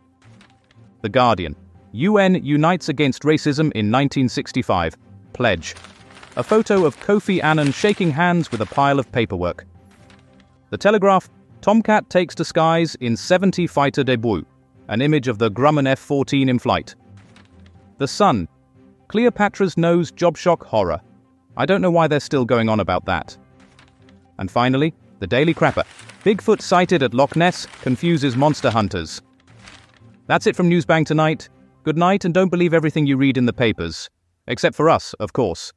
The 1.02 1.08
Guardian, 1.08 1.56
UN 1.90 2.44
unites 2.44 2.88
against 2.88 3.24
racism 3.24 3.72
in 3.72 3.90
1965, 3.90 4.96
pledge. 5.32 5.74
A 6.36 6.44
photo 6.44 6.84
of 6.84 6.96
Kofi 7.00 7.42
Annan 7.42 7.72
shaking 7.72 8.12
hands 8.12 8.52
with 8.52 8.60
a 8.60 8.66
pile 8.66 9.00
of 9.00 9.10
paperwork. 9.10 9.66
The 10.70 10.78
Telegraph, 10.78 11.28
Tomcat 11.60 12.08
takes 12.08 12.36
to 12.36 12.44
skies 12.44 12.94
in 13.00 13.16
70 13.16 13.66
fighter 13.66 14.04
debut, 14.04 14.46
an 14.86 15.02
image 15.02 15.26
of 15.26 15.38
the 15.38 15.50
Grumman 15.50 15.88
F 15.88 15.98
14 15.98 16.48
in 16.48 16.60
flight. 16.60 16.94
The 17.98 18.06
Sun, 18.06 18.46
Cleopatra's 19.08 19.76
nose 19.76 20.12
job 20.12 20.36
shock 20.36 20.64
horror. 20.64 21.00
I 21.60 21.66
don't 21.66 21.82
know 21.82 21.90
why 21.90 22.08
they're 22.08 22.20
still 22.20 22.46
going 22.46 22.70
on 22.70 22.80
about 22.80 23.04
that. 23.04 23.36
And 24.38 24.50
finally, 24.50 24.94
the 25.18 25.26
Daily 25.26 25.52
Crapper. 25.52 25.84
Bigfoot 26.24 26.62
sighted 26.62 27.02
at 27.02 27.12
Loch 27.12 27.36
Ness 27.36 27.66
confuses 27.82 28.34
monster 28.34 28.70
hunters. 28.70 29.20
That's 30.26 30.46
it 30.46 30.56
from 30.56 30.70
Newsbang 30.70 31.04
tonight. 31.04 31.50
Good 31.82 31.98
night 31.98 32.24
and 32.24 32.32
don't 32.32 32.48
believe 32.48 32.72
everything 32.72 33.06
you 33.06 33.18
read 33.18 33.36
in 33.36 33.44
the 33.44 33.52
papers. 33.52 34.08
Except 34.46 34.74
for 34.74 34.88
us, 34.88 35.12
of 35.20 35.34
course. 35.34 35.70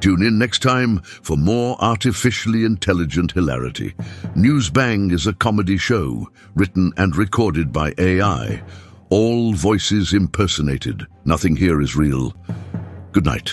Tune 0.00 0.22
in 0.22 0.38
next 0.38 0.60
time 0.60 0.98
for 1.00 1.38
more 1.38 1.78
artificially 1.80 2.66
intelligent 2.66 3.32
hilarity. 3.32 3.94
Newsbang 4.36 5.12
is 5.12 5.26
a 5.26 5.32
comedy 5.32 5.78
show 5.78 6.28
written 6.54 6.92
and 6.98 7.16
recorded 7.16 7.72
by 7.72 7.94
AI. 7.96 8.62
All 9.08 9.54
voices 9.54 10.12
impersonated. 10.12 11.06
Nothing 11.24 11.56
here 11.56 11.80
is 11.80 11.96
real. 11.96 12.34
Good 13.12 13.24
night. 13.24 13.50